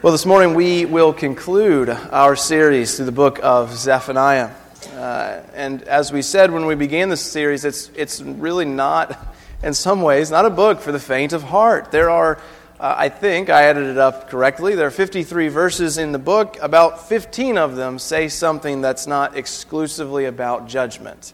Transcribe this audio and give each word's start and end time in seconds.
Well, 0.00 0.12
this 0.12 0.26
morning 0.26 0.54
we 0.54 0.84
will 0.84 1.12
conclude 1.12 1.88
our 1.88 2.36
series 2.36 2.94
through 2.94 3.06
the 3.06 3.12
book 3.12 3.40
of 3.42 3.74
Zephaniah. 3.74 4.50
Uh, 4.92 5.40
and 5.54 5.82
as 5.82 6.12
we 6.12 6.22
said 6.22 6.52
when 6.52 6.66
we 6.66 6.76
began 6.76 7.08
this 7.08 7.20
series, 7.20 7.64
it's, 7.64 7.90
it's 7.96 8.20
really 8.20 8.64
not, 8.64 9.18
in 9.64 9.74
some 9.74 10.02
ways, 10.02 10.30
not 10.30 10.46
a 10.46 10.50
book 10.50 10.78
for 10.82 10.92
the 10.92 11.00
faint 11.00 11.32
of 11.32 11.42
heart. 11.42 11.90
There 11.90 12.10
are, 12.10 12.36
uh, 12.78 12.94
I 12.96 13.08
think, 13.08 13.50
I 13.50 13.64
added 13.64 13.88
it 13.88 13.98
up 13.98 14.30
correctly, 14.30 14.76
there 14.76 14.86
are 14.86 14.92
53 14.92 15.48
verses 15.48 15.98
in 15.98 16.12
the 16.12 16.18
book. 16.20 16.58
About 16.62 17.08
15 17.08 17.58
of 17.58 17.74
them 17.74 17.98
say 17.98 18.28
something 18.28 18.80
that's 18.80 19.08
not 19.08 19.36
exclusively 19.36 20.26
about 20.26 20.68
judgment. 20.68 21.32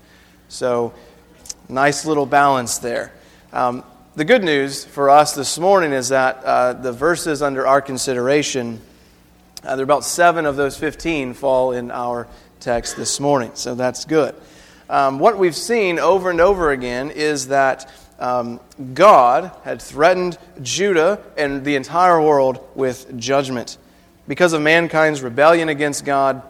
So, 0.49 0.95
nice 1.69 2.07
little 2.07 2.25
balance 2.25 2.79
there. 2.79 3.13
Um, 3.53 3.85
the 4.17 4.25
good 4.25 4.45
news 4.45 4.85
for 4.85 5.11
us 5.11 5.35
this 5.35 5.59
morning 5.59 5.93
is 5.93 6.11
that 6.11 6.37
uh, 6.45 6.73
the 6.73 6.93
verses 6.93 7.43
under 7.43 7.67
our 7.67 7.83
consideration, 7.83 8.81
uh, 9.65 9.75
there 9.75 9.83
are 9.83 9.83
about 9.83 10.05
seven 10.05 10.47
of 10.47 10.55
those 10.55 10.77
15 10.77 11.35
fall 11.35 11.73
in 11.73 11.91
our 11.91 12.29
text 12.61 12.97
this 12.97 13.19
morning, 13.19 13.51
so 13.55 13.75
that's 13.75 14.05
good. 14.05 14.37
Um, 14.89 15.19
what 15.19 15.37
we've 15.37 15.57
seen 15.57 15.99
over 15.99 16.31
and 16.31 16.41
over 16.41 16.71
again 16.71 17.11
is 17.11 17.49
that 17.49 17.91
um, 18.21 18.61
God 18.93 19.51
had 19.65 19.83
threatened 19.83 20.39
Judah 20.63 21.21
and 21.37 21.65
the 21.65 21.75
entire 21.75 22.21
world 22.21 22.65
with 22.77 23.19
judgment 23.19 23.79
because 24.29 24.53
of 24.53 24.63
mankind's 24.63 25.23
rebellion 25.23 25.69
against 25.69 26.05
God 26.05 26.41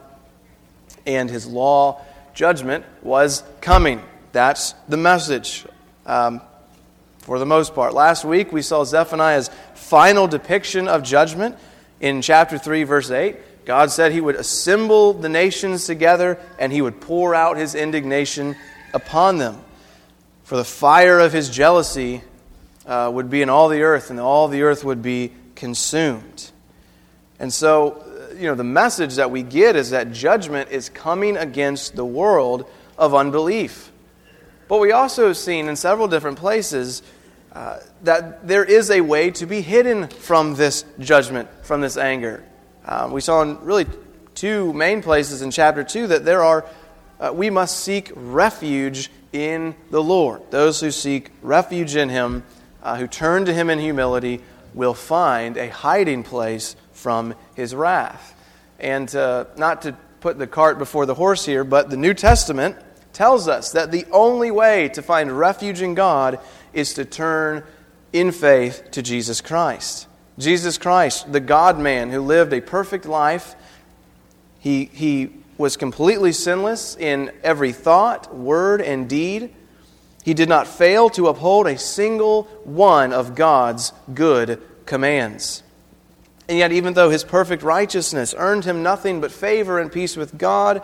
and 1.07 1.31
his 1.31 1.47
law. 1.47 2.03
Judgment 2.35 2.85
was 3.03 3.43
coming. 3.63 4.03
That's 4.33 4.73
the 4.87 4.99
message. 4.99 5.65
Um, 6.05 6.43
for 7.25 7.39
the 7.39 7.47
most 7.47 7.75
part. 7.75 7.95
Last 7.95 8.23
week 8.23 8.53
we 8.53 8.61
saw 8.61 8.85
Zephaniah's 8.85 9.49
final 9.73 10.27
depiction 10.27 10.89
of 10.89 11.03
judgment 11.03 11.57
in 11.99 12.21
chapter 12.21 12.59
3, 12.59 12.85
verse 12.85 13.11
8. 13.11 13.65
God 13.65 13.91
said 13.91 14.13
he 14.13 14.21
would 14.21 14.37
assemble 14.37 15.15
the 15.15 15.31
nations 15.31 15.87
together 15.87 16.39
and 16.59 16.71
he 16.71 16.83
would 16.83 17.01
pour 17.01 17.35
out 17.35 17.57
his 17.57 17.75
indignation 17.75 18.57
upon 18.93 19.39
them. 19.39 19.59
For 20.43 20.57
the 20.57 20.65
fire 20.65 21.19
of 21.19 21.33
his 21.33 21.49
jealousy 21.49 22.21
uh, 22.85 23.11
would 23.11 23.31
be 23.31 23.41
in 23.41 23.49
all 23.49 23.71
the 23.71 23.81
earth, 23.81 24.11
and 24.11 24.21
all 24.21 24.49
the 24.49 24.61
earth 24.61 24.85
would 24.85 25.01
be 25.01 25.33
consumed. 25.55 26.51
And 27.39 27.51
so, 27.51 27.93
uh, 27.93 28.35
you 28.35 28.49
know, 28.49 28.55
the 28.55 28.65
message 28.65 29.15
that 29.15 29.31
we 29.31 29.43
get 29.43 29.77
is 29.77 29.91
that 29.91 30.13
judgment 30.13 30.71
is 30.71 30.91
coming 30.91 31.39
against 31.39 31.97
the 31.97 32.05
world 32.05 32.71
of 32.99 33.15
unbelief. 33.15 33.91
But 34.69 34.79
we 34.81 34.93
also 34.93 35.29
have 35.29 35.37
seen 35.37 35.69
in 35.69 35.77
several 35.77 36.09
different 36.09 36.39
places 36.39 37.03
uh, 37.53 37.79
that 38.03 38.47
there 38.49 38.65
is 38.65 38.91
a 38.91 39.01
way 39.01 39.31
to 39.31 39.47
be 39.47 39.61
hidden 39.61 40.09
from 40.09 40.55
this 40.55 40.85
judgment, 40.99 41.49
from 41.63 41.81
this 41.81 41.97
anger. 41.97 42.43
Um, 42.87 43.13
we 43.13 43.21
saw 43.21 43.43
in 43.43 43.61
really 43.61 43.87
two 44.35 44.73
main 44.73 45.03
places 45.03 45.43
in 45.43 45.51
chapter 45.51 45.85
2 45.85 46.09
that 46.09 46.25
there 46.25 46.43
are, 46.43 46.67
uh, 47.21 47.33
we 47.33 47.51
must 47.51 47.81
seek 47.81 48.11
refuge 48.15 49.11
in 49.33 49.75
the 49.91 50.03
Lord. 50.03 50.43
Those 50.51 50.81
who 50.81 50.91
seek 50.91 51.31
refuge 51.43 51.97
in 51.97 52.09
Him, 52.09 52.45
uh, 52.83 52.97
who 52.97 53.07
turn 53.07 53.45
to 53.45 53.55
Him 53.55 53.71
in 53.71 53.79
humility, 53.79 54.41
will 54.75 54.95
find 54.95 55.57
a 55.57 55.69
hiding 55.69 56.25
place 56.25 56.75
from 56.93 57.35
His 57.55 57.75
wrath. 57.75 58.35
And 58.81 59.15
uh, 59.15 59.45
not 59.57 59.83
to 59.83 59.93
put 60.21 60.39
the 60.39 60.47
cart 60.47 60.79
before 60.79 61.07
the 61.07 61.15
horse 61.15 61.47
here, 61.47 61.65
but 61.65 61.91
the 61.91 61.97
New 61.97 62.15
Testament 62.15 62.77
tells 63.15 63.49
us 63.49 63.73
that 63.73 63.91
the 63.91 64.05
only 64.11 64.51
way 64.51 64.89
to 64.91 65.03
find 65.03 65.37
refuge 65.37 65.81
in 65.81 65.95
God 65.95 66.39
is 66.73 66.95
to 66.95 67.05
turn 67.05 67.65
in 68.13 68.33
faith 68.33 68.91
to 68.93 69.03
Jesus 69.03 69.41
Christ. 69.41 70.07
Jesus 70.39 70.79
Christ, 70.79 71.33
the 71.33 71.41
God 71.41 71.79
man 71.79 72.11
who 72.11 72.21
lived 72.21 72.53
a 72.53 72.61
perfect 72.61 73.07
life, 73.07 73.55
he, 74.59 74.87
he 74.87 75.31
was 75.57 75.77
completely 75.77 76.33
sinless 76.33 76.97
in 76.97 77.31
every 77.43 77.73
thought, 77.73 78.35
word, 78.35 78.81
and 78.81 79.09
deed. 79.09 79.55
He 80.25 80.35
did 80.35 80.49
not 80.49 80.67
fail 80.67 81.11
to 81.11 81.29
uphold 81.29 81.67
a 81.67 81.79
single 81.79 82.45
one 82.65 83.13
of 83.13 83.35
God's 83.35 83.93
good 84.13 84.61
commands. 84.87 85.63
And 86.49 86.59
yet, 86.59 86.73
even 86.73 86.95
though 86.95 87.11
his 87.11 87.25
perfect 87.25 87.63
righteousness 87.63 88.35
earned 88.37 88.65
him 88.65 88.83
nothing 88.83 89.21
but 89.21 89.33
favor 89.33 89.79
and 89.79 89.91
peace 89.91 90.17
with 90.17 90.37
God, 90.37 90.83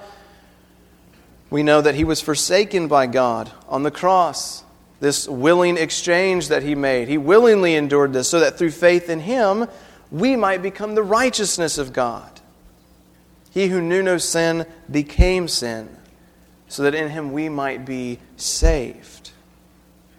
we 1.50 1.62
know 1.62 1.80
that 1.80 1.96
he 1.96 2.04
was 2.04 2.20
forsaken 2.20 2.88
by 2.88 3.06
God 3.06 3.50
on 3.68 3.82
the 3.82 3.90
cross. 3.90 4.64
This 5.00 5.26
willing 5.26 5.76
exchange 5.76 6.48
that 6.48 6.62
he 6.62 6.74
made. 6.74 7.08
He 7.08 7.18
willingly 7.18 7.74
endured 7.74 8.12
this 8.12 8.28
so 8.28 8.40
that 8.40 8.58
through 8.58 8.70
faith 8.70 9.08
in 9.08 9.20
him, 9.20 9.66
we 10.10 10.36
might 10.36 10.62
become 10.62 10.94
the 10.94 11.02
righteousness 11.02 11.78
of 11.78 11.92
God. 11.92 12.40
He 13.50 13.68
who 13.68 13.80
knew 13.80 14.02
no 14.02 14.18
sin 14.18 14.66
became 14.90 15.48
sin, 15.48 15.88
so 16.68 16.84
that 16.84 16.94
in 16.94 17.08
him 17.08 17.32
we 17.32 17.48
might 17.48 17.84
be 17.84 18.18
saved. 18.36 19.30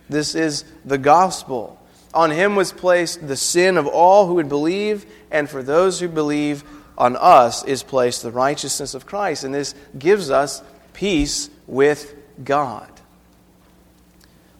This 0.09 0.35
is 0.35 0.65
the 0.83 0.97
gospel. 0.97 1.79
On 2.13 2.29
him 2.29 2.55
was 2.55 2.73
placed 2.73 3.25
the 3.25 3.37
sin 3.37 3.77
of 3.77 3.87
all 3.87 4.27
who 4.27 4.33
would 4.33 4.49
believe, 4.49 5.05
and 5.29 5.49
for 5.49 5.63
those 5.63 5.99
who 5.99 6.09
believe, 6.09 6.63
on 6.97 7.15
us 7.15 7.63
is 7.63 7.83
placed 7.83 8.21
the 8.21 8.31
righteousness 8.31 8.93
of 8.93 9.05
Christ. 9.05 9.43
And 9.43 9.53
this 9.53 9.73
gives 9.97 10.29
us 10.29 10.61
peace 10.93 11.49
with 11.67 12.13
God. 12.43 12.89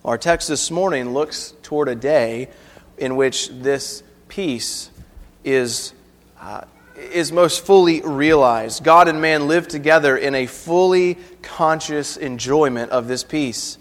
Our 0.03 0.17
text 0.17 0.47
this 0.47 0.71
morning 0.71 1.13
looks 1.13 1.53
toward 1.61 1.87
a 1.87 1.95
day 1.95 2.49
in 2.97 3.15
which 3.15 3.49
this 3.49 4.01
peace 4.29 4.89
is, 5.43 5.93
uh, 6.39 6.61
is 6.95 7.31
most 7.31 7.65
fully 7.65 8.01
realized. 8.01 8.83
God 8.83 9.07
and 9.07 9.21
man 9.21 9.47
live 9.47 9.67
together 9.67 10.17
in 10.17 10.33
a 10.33 10.47
fully 10.47 11.17
conscious 11.41 12.17
enjoyment 12.17 12.91
of 12.91 13.07
this 13.07 13.23
peace. 13.23 13.77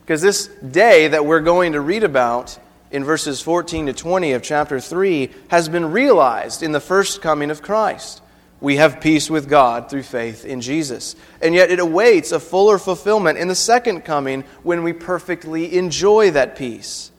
Because 0.00 0.22
this 0.22 0.46
day 0.46 1.08
that 1.08 1.26
we're 1.26 1.40
going 1.40 1.72
to 1.72 1.80
read 1.80 2.04
about 2.04 2.58
in 2.90 3.04
verses 3.04 3.40
14 3.42 3.86
to 3.86 3.92
20 3.92 4.32
of 4.32 4.42
chapter 4.42 4.80
3 4.80 5.30
has 5.48 5.68
been 5.68 5.92
realized 5.92 6.62
in 6.62 6.72
the 6.72 6.80
first 6.80 7.20
coming 7.20 7.50
of 7.50 7.60
Christ 7.60 8.21
we 8.62 8.76
have 8.76 9.00
peace 9.00 9.28
with 9.28 9.48
God 9.48 9.90
through 9.90 10.04
faith 10.04 10.44
in 10.44 10.60
Jesus. 10.60 11.16
And 11.42 11.52
yet 11.52 11.72
it 11.72 11.80
awaits 11.80 12.30
a 12.30 12.38
fuller 12.38 12.78
fulfillment 12.78 13.36
in 13.36 13.48
the 13.48 13.56
second 13.56 14.02
coming 14.02 14.44
when 14.62 14.84
we 14.84 14.92
perfectly 14.92 15.76
enjoy 15.76 16.30
that 16.30 16.54
peace. 16.56 17.10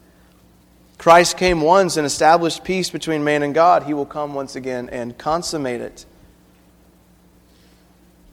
Christ 0.97 1.35
came 1.35 1.59
once 1.59 1.97
and 1.97 2.07
established 2.07 2.63
peace 2.63 2.89
between 2.89 3.25
man 3.25 3.43
and 3.43 3.53
God. 3.53 3.83
He 3.83 3.93
will 3.93 4.05
come 4.05 4.33
once 4.33 4.55
again 4.55 4.87
and 4.89 5.17
consummate 5.17 5.81
it. 5.81 6.05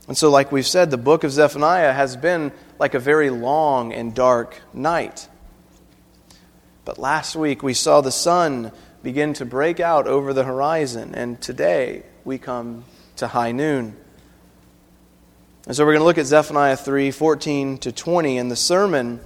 And 0.07 0.17
so, 0.17 0.31
like 0.31 0.53
we've 0.53 0.67
said, 0.67 0.93
the 0.93 0.97
book 0.97 1.25
of 1.25 1.33
Zephaniah 1.33 1.93
has 1.93 2.17
been 2.17 2.53
like 2.79 2.95
a 2.95 3.01
very 3.01 3.31
long 3.31 3.93
and 3.93 4.15
dark 4.15 4.61
night. 4.73 5.29
But 6.85 6.97
last 6.97 7.35
week 7.35 7.61
we 7.61 7.75
saw 7.75 8.03
the 8.03 8.13
sun 8.13 8.71
begin 9.03 9.33
to 9.35 9.45
break 9.45 9.81
out 9.81 10.07
over 10.07 10.33
the 10.33 10.45
horizon, 10.45 11.15
and 11.17 11.41
today 11.41 12.05
we 12.31 12.39
come 12.39 12.85
to 13.17 13.27
high 13.27 13.51
noon. 13.51 13.97
And 15.67 15.75
so 15.75 15.85
we're 15.85 15.95
going 15.95 16.03
to 16.03 16.05
look 16.05 16.17
at 16.17 16.27
Zephaniah 16.27 16.77
3 16.77 17.11
14 17.11 17.79
to 17.79 17.91
20, 17.91 18.39
and 18.39 18.49
the 18.49 18.55
sermon 18.55 19.19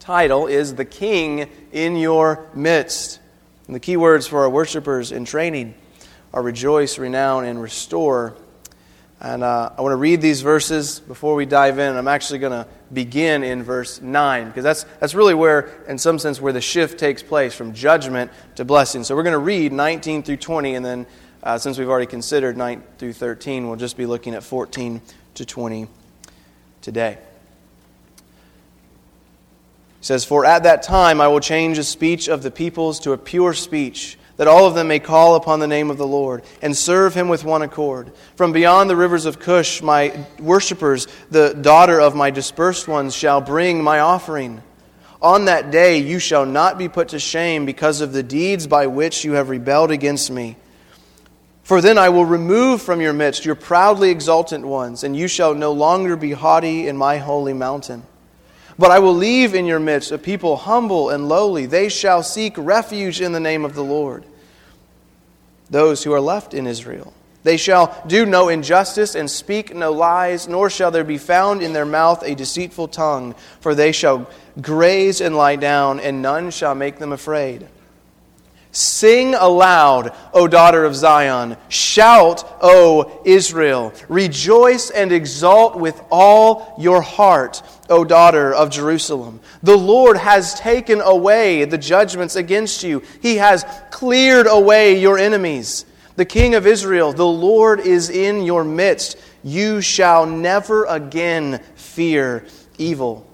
title 0.00 0.48
is 0.48 0.74
The 0.74 0.84
King 0.84 1.48
in 1.70 1.94
Your 1.94 2.48
Midst. 2.52 3.20
And 3.68 3.76
the 3.76 3.80
key 3.80 3.96
words 3.96 4.26
for 4.26 4.40
our 4.40 4.50
worshipers 4.50 5.12
in 5.12 5.24
training 5.24 5.76
are 6.32 6.42
rejoice, 6.42 6.98
renown, 6.98 7.44
and 7.44 7.62
restore. 7.62 8.34
And 9.20 9.44
uh, 9.44 9.70
I 9.78 9.80
want 9.82 9.92
to 9.92 9.96
read 9.96 10.20
these 10.20 10.40
verses 10.40 10.98
before 10.98 11.36
we 11.36 11.46
dive 11.46 11.78
in. 11.78 11.96
I'm 11.96 12.08
actually 12.08 12.40
going 12.40 12.64
to 12.64 12.66
begin 12.92 13.44
in 13.44 13.62
verse 13.62 14.00
9 14.00 14.48
because 14.48 14.64
that's, 14.64 14.82
that's 14.98 15.14
really 15.14 15.34
where, 15.34 15.84
in 15.86 15.96
some 15.96 16.18
sense, 16.18 16.40
where 16.40 16.52
the 16.52 16.60
shift 16.60 16.98
takes 16.98 17.22
place 17.22 17.54
from 17.54 17.72
judgment 17.72 18.32
to 18.56 18.64
blessing. 18.64 19.04
So 19.04 19.14
we're 19.14 19.22
going 19.22 19.30
to 19.30 19.38
read 19.38 19.72
19 19.72 20.24
through 20.24 20.38
20 20.38 20.74
and 20.74 20.84
then 20.84 21.06
uh, 21.42 21.58
since 21.58 21.78
we've 21.78 21.88
already 21.88 22.06
considered 22.06 22.56
9 22.56 22.82
through 22.98 23.12
13, 23.14 23.66
we'll 23.66 23.76
just 23.76 23.96
be 23.96 24.06
looking 24.06 24.34
at 24.34 24.44
14 24.44 25.00
to 25.34 25.44
20 25.44 25.88
today. 26.80 27.18
He 29.98 30.06
says, 30.06 30.24
For 30.24 30.44
at 30.44 30.62
that 30.64 30.82
time 30.82 31.20
I 31.20 31.28
will 31.28 31.40
change 31.40 31.78
the 31.78 31.84
speech 31.84 32.28
of 32.28 32.42
the 32.42 32.50
peoples 32.50 33.00
to 33.00 33.12
a 33.12 33.18
pure 33.18 33.54
speech, 33.54 34.18
that 34.36 34.46
all 34.46 34.66
of 34.66 34.74
them 34.74 34.88
may 34.88 34.98
call 34.98 35.34
upon 35.34 35.60
the 35.60 35.66
name 35.66 35.90
of 35.90 35.98
the 35.98 36.06
Lord 36.06 36.44
and 36.62 36.76
serve 36.76 37.14
him 37.14 37.28
with 37.28 37.44
one 37.44 37.62
accord. 37.62 38.12
From 38.36 38.52
beyond 38.52 38.88
the 38.88 38.96
rivers 38.96 39.26
of 39.26 39.38
Cush, 39.38 39.82
my 39.82 40.24
worshippers, 40.38 41.06
the 41.30 41.54
daughter 41.54 42.00
of 42.00 42.14
my 42.14 42.30
dispersed 42.30 42.86
ones, 42.88 43.14
shall 43.14 43.40
bring 43.40 43.82
my 43.82 44.00
offering. 44.00 44.62
On 45.20 45.44
that 45.44 45.70
day 45.70 45.98
you 45.98 46.18
shall 46.18 46.46
not 46.46 46.78
be 46.78 46.88
put 46.88 47.10
to 47.10 47.18
shame 47.18 47.66
because 47.66 48.00
of 48.00 48.12
the 48.12 48.24
deeds 48.24 48.66
by 48.66 48.86
which 48.86 49.24
you 49.24 49.32
have 49.32 49.50
rebelled 49.50 49.90
against 49.90 50.30
me. 50.30 50.56
For 51.72 51.80
then 51.80 51.96
I 51.96 52.10
will 52.10 52.26
remove 52.26 52.82
from 52.82 53.00
your 53.00 53.14
midst 53.14 53.46
your 53.46 53.54
proudly 53.54 54.10
exultant 54.10 54.66
ones, 54.66 55.04
and 55.04 55.16
you 55.16 55.26
shall 55.26 55.54
no 55.54 55.72
longer 55.72 56.16
be 56.16 56.32
haughty 56.32 56.86
in 56.86 56.98
my 56.98 57.16
holy 57.16 57.54
mountain. 57.54 58.02
But 58.78 58.90
I 58.90 58.98
will 58.98 59.14
leave 59.14 59.54
in 59.54 59.64
your 59.64 59.80
midst 59.80 60.12
a 60.12 60.18
people 60.18 60.58
humble 60.58 61.08
and 61.08 61.30
lowly. 61.30 61.64
They 61.64 61.88
shall 61.88 62.22
seek 62.22 62.52
refuge 62.58 63.22
in 63.22 63.32
the 63.32 63.40
name 63.40 63.64
of 63.64 63.74
the 63.74 63.82
Lord. 63.82 64.26
those 65.70 66.04
who 66.04 66.12
are 66.12 66.20
left 66.20 66.52
in 66.52 66.66
Israel. 66.66 67.14
They 67.42 67.56
shall 67.56 68.04
do 68.06 68.26
no 68.26 68.50
injustice 68.50 69.14
and 69.14 69.30
speak 69.30 69.74
no 69.74 69.92
lies, 69.92 70.46
nor 70.46 70.68
shall 70.68 70.90
there 70.90 71.04
be 71.04 71.16
found 71.16 71.62
in 71.62 71.72
their 71.72 71.86
mouth 71.86 72.22
a 72.22 72.34
deceitful 72.34 72.88
tongue, 72.88 73.34
for 73.62 73.74
they 73.74 73.92
shall 73.92 74.28
graze 74.60 75.22
and 75.22 75.34
lie 75.34 75.56
down, 75.56 76.00
and 76.00 76.20
none 76.20 76.50
shall 76.50 76.74
make 76.74 76.98
them 76.98 77.12
afraid. 77.12 77.66
Sing 78.74 79.34
aloud, 79.34 80.16
O 80.32 80.48
daughter 80.48 80.86
of 80.86 80.96
Zion. 80.96 81.58
Shout, 81.68 82.42
O 82.62 83.20
Israel. 83.26 83.92
Rejoice 84.08 84.88
and 84.88 85.12
exult 85.12 85.76
with 85.76 86.02
all 86.10 86.74
your 86.78 87.02
heart, 87.02 87.62
O 87.90 88.02
daughter 88.02 88.54
of 88.54 88.70
Jerusalem. 88.70 89.40
The 89.62 89.76
Lord 89.76 90.16
has 90.16 90.54
taken 90.54 91.02
away 91.02 91.66
the 91.66 91.76
judgments 91.76 92.34
against 92.34 92.82
you, 92.82 93.02
He 93.20 93.36
has 93.36 93.66
cleared 93.90 94.46
away 94.46 94.98
your 94.98 95.18
enemies. 95.18 95.84
The 96.16 96.24
King 96.24 96.54
of 96.54 96.66
Israel, 96.66 97.12
the 97.12 97.26
Lord 97.26 97.80
is 97.80 98.08
in 98.08 98.42
your 98.42 98.64
midst. 98.64 99.18
You 99.42 99.82
shall 99.82 100.24
never 100.24 100.84
again 100.86 101.60
fear 101.74 102.46
evil. 102.78 103.26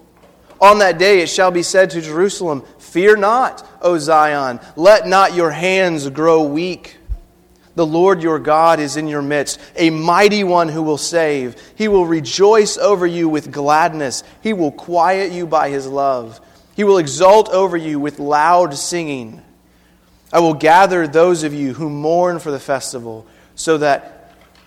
On 0.61 0.79
that 0.79 0.97
day 0.97 1.21
it 1.21 1.29
shall 1.29 1.51
be 1.51 1.63
said 1.63 1.89
to 1.91 2.01
Jerusalem, 2.01 2.63
Fear 2.89 3.17
not, 3.17 3.67
O 3.81 3.99
Zion, 3.99 4.59
let 4.75 5.07
not 5.07 5.35
your 5.35 5.51
hands 5.51 6.09
grow 6.09 6.43
weak. 6.43 6.97
The 7.75 7.85
Lord 7.85 8.23
your 8.23 8.39
God 8.39 8.79
is 8.79 8.97
in 8.97 9.07
your 9.07 9.21
midst, 9.21 9.59
a 9.75 9.91
mighty 9.91 10.43
one 10.43 10.69
who 10.69 10.81
will 10.81 10.97
save. 10.97 11.55
He 11.75 11.87
will 11.87 12.05
rejoice 12.07 12.77
over 12.77 13.05
you 13.05 13.29
with 13.29 13.51
gladness. 13.51 14.23
He 14.41 14.53
will 14.53 14.71
quiet 14.71 15.31
you 15.31 15.45
by 15.45 15.69
his 15.69 15.87
love. 15.87 16.41
He 16.75 16.83
will 16.83 16.97
exult 16.97 17.49
over 17.49 17.77
you 17.77 17.99
with 17.99 18.19
loud 18.19 18.73
singing. 18.73 19.41
I 20.33 20.39
will 20.39 20.55
gather 20.55 21.07
those 21.07 21.43
of 21.43 21.53
you 21.53 21.75
who 21.75 21.89
mourn 21.89 22.39
for 22.39 22.49
the 22.49 22.59
festival, 22.59 23.27
so 23.53 23.77
that 23.77 24.18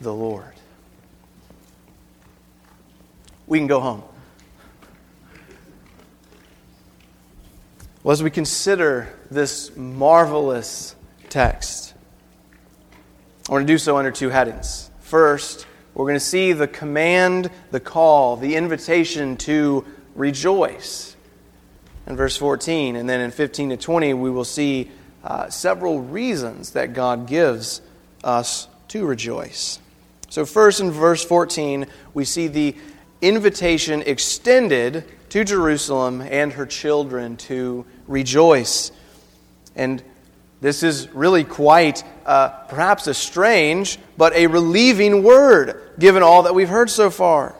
the 0.00 0.12
Lord. 0.12 0.54
We 3.46 3.58
can 3.58 3.66
go 3.66 3.80
home. 3.80 4.02
Well, 8.02 8.12
as 8.12 8.22
we 8.22 8.30
consider 8.30 9.12
this 9.30 9.74
marvelous 9.76 10.94
text, 11.28 11.94
I 13.48 13.52
want 13.52 13.66
to 13.66 13.72
do 13.72 13.78
so 13.78 13.96
under 13.96 14.10
two 14.10 14.28
headings. 14.28 14.90
First, 15.00 15.66
we're 15.94 16.04
going 16.04 16.14
to 16.14 16.20
see 16.20 16.52
the 16.52 16.68
command, 16.68 17.50
the 17.70 17.80
call, 17.80 18.36
the 18.36 18.56
invitation 18.56 19.36
to 19.38 19.84
rejoice 20.14 21.16
in 22.06 22.16
verse 22.16 22.36
14. 22.36 22.96
And 22.96 23.08
then 23.08 23.20
in 23.20 23.30
15 23.30 23.70
to 23.70 23.76
20, 23.76 24.14
we 24.14 24.30
will 24.30 24.44
see 24.44 24.90
uh, 25.24 25.50
several 25.50 26.00
reasons 26.00 26.70
that 26.70 26.92
God 26.92 27.26
gives 27.26 27.80
us 28.22 28.68
to 28.88 29.06
rejoice. 29.06 29.80
So, 30.30 30.44
first 30.44 30.80
in 30.80 30.90
verse 30.90 31.24
14, 31.24 31.86
we 32.12 32.24
see 32.24 32.48
the 32.48 32.76
invitation 33.22 34.02
extended 34.02 35.04
to 35.30 35.44
Jerusalem 35.44 36.20
and 36.20 36.52
her 36.52 36.66
children 36.66 37.36
to 37.38 37.86
rejoice. 38.06 38.92
And 39.74 40.02
this 40.60 40.82
is 40.82 41.08
really 41.14 41.44
quite 41.44 42.04
uh, 42.26 42.48
perhaps 42.48 43.06
a 43.06 43.14
strange 43.14 43.98
but 44.16 44.34
a 44.34 44.48
relieving 44.48 45.22
word 45.22 45.80
given 45.98 46.22
all 46.22 46.42
that 46.42 46.54
we've 46.54 46.68
heard 46.68 46.90
so 46.90 47.10
far. 47.10 47.54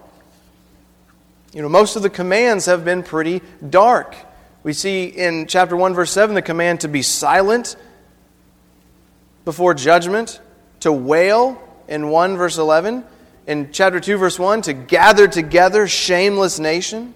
You 1.54 1.62
know, 1.62 1.68
most 1.68 1.96
of 1.96 2.02
the 2.02 2.10
commands 2.10 2.66
have 2.66 2.84
been 2.84 3.02
pretty 3.02 3.40
dark. 3.68 4.14
We 4.62 4.74
see 4.74 5.04
in 5.06 5.46
chapter 5.46 5.76
1, 5.76 5.94
verse 5.94 6.10
7, 6.10 6.34
the 6.34 6.42
command 6.42 6.80
to 6.80 6.88
be 6.88 7.00
silent 7.00 7.76
before 9.46 9.72
judgment, 9.72 10.40
to 10.80 10.92
wail 10.92 11.62
in 11.88 12.10
1, 12.10 12.36
verse 12.36 12.58
11. 12.58 13.04
In 13.46 13.72
chapter 13.72 13.98
2, 13.98 14.18
verse 14.18 14.38
1, 14.38 14.62
to 14.62 14.72
gather 14.74 15.26
together, 15.26 15.88
shameless 15.88 16.58
nation. 16.58 17.14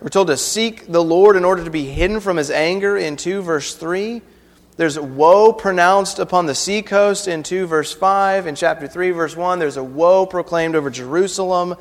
We're 0.00 0.08
told 0.08 0.28
to 0.28 0.36
seek 0.36 0.90
the 0.90 1.02
Lord 1.02 1.36
in 1.36 1.44
order 1.44 1.62
to 1.62 1.70
be 1.70 1.84
hidden 1.84 2.20
from 2.20 2.36
his 2.38 2.50
anger 2.50 2.96
in 2.96 3.16
2, 3.16 3.42
verse 3.42 3.74
3. 3.74 4.22
There's 4.76 4.96
a 4.96 5.02
woe 5.02 5.52
pronounced 5.52 6.18
upon 6.18 6.46
the 6.46 6.54
seacoast 6.54 7.28
in 7.28 7.42
2, 7.42 7.66
verse 7.66 7.94
5. 7.94 8.46
In 8.46 8.54
chapter 8.54 8.88
3, 8.88 9.10
verse 9.10 9.36
1, 9.36 9.58
there's 9.58 9.76
a 9.76 9.84
woe 9.84 10.26
proclaimed 10.26 10.74
over 10.74 10.90
Jerusalem. 10.90 11.76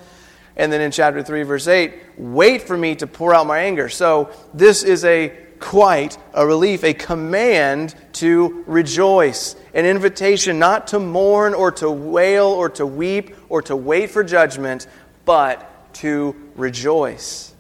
And 0.56 0.72
then 0.72 0.80
in 0.80 0.92
chapter 0.92 1.22
3, 1.22 1.44
verse 1.44 1.68
8, 1.68 1.94
wait 2.18 2.62
for 2.62 2.78
me 2.78 2.96
to 2.96 3.08
pour 3.08 3.34
out 3.34 3.48
my 3.48 3.60
anger. 3.60 3.90
So 3.90 4.30
this 4.54 4.84
is 4.84 5.04
a 5.04 5.45
quite 5.60 6.18
a 6.34 6.46
relief, 6.46 6.84
a 6.84 6.94
command 6.94 7.96
to 8.13 8.63
rejoice, 8.68 9.56
an 9.74 9.86
invitation 9.86 10.60
not 10.60 10.88
to 10.88 11.00
mourn 11.00 11.54
or 11.54 11.72
to 11.74 11.90
wail 11.90 12.48
or 12.48 12.69
to 12.69 12.86
weep 12.86 13.36
or 13.50 13.62
to 13.63 13.75
wait 13.75 14.10
for 14.10 14.24
judgment, 14.24 14.88
but 15.25 15.94
to 15.96 16.36
rejoice. 16.56 17.54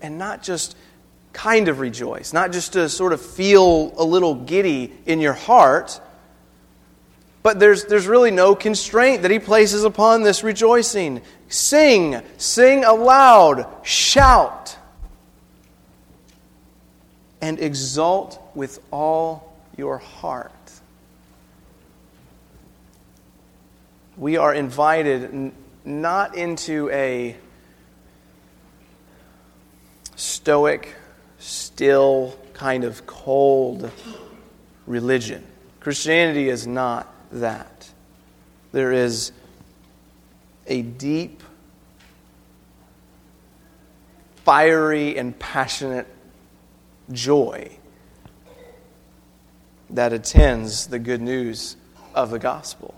And 0.00 0.18
not 0.18 0.42
just 0.42 0.76
kind 1.32 1.68
of 1.68 1.80
rejoice, 1.80 2.32
not 2.32 2.52
just 2.52 2.74
to 2.74 2.88
sort 2.88 3.12
of 3.12 3.20
feel 3.20 3.92
a 3.96 4.04
little 4.04 4.34
giddy 4.34 4.92
in 5.06 5.20
your 5.20 5.32
heart 5.32 6.00
but 7.42 7.58
there's, 7.58 7.84
there's 7.86 8.06
really 8.06 8.30
no 8.30 8.54
constraint 8.54 9.22
that 9.22 9.30
he 9.30 9.38
places 9.38 9.84
upon 9.84 10.22
this 10.22 10.44
rejoicing. 10.44 11.22
Sing, 11.48 12.22
sing 12.38 12.84
aloud, 12.84 13.66
shout, 13.84 14.76
and 17.40 17.58
exult 17.58 18.40
with 18.54 18.78
all 18.92 19.56
your 19.76 19.98
heart. 19.98 20.52
We 24.16 24.36
are 24.36 24.54
invited 24.54 25.52
not 25.84 26.36
into 26.36 26.88
a 26.90 27.36
stoic, 30.14 30.94
still, 31.38 32.38
kind 32.52 32.84
of 32.84 33.04
cold 33.06 33.90
religion. 34.86 35.44
Christianity 35.80 36.48
is 36.48 36.66
not 36.66 37.11
that. 37.32 37.90
There 38.72 38.92
is 38.92 39.32
a 40.66 40.82
deep, 40.82 41.42
fiery, 44.36 45.16
and 45.16 45.38
passionate 45.38 46.06
joy 47.10 47.76
that 49.90 50.12
attends 50.12 50.86
the 50.86 50.98
good 50.98 51.20
news 51.20 51.76
of 52.14 52.30
the 52.30 52.38
gospel. 52.38 52.94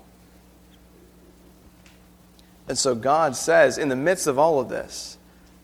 And 2.67 2.77
so 2.77 2.95
God 2.95 3.35
says, 3.35 3.77
in 3.77 3.89
the 3.89 3.95
midst 3.95 4.27
of 4.27 4.39
all 4.39 4.59
of 4.59 4.69
this, 4.69 5.17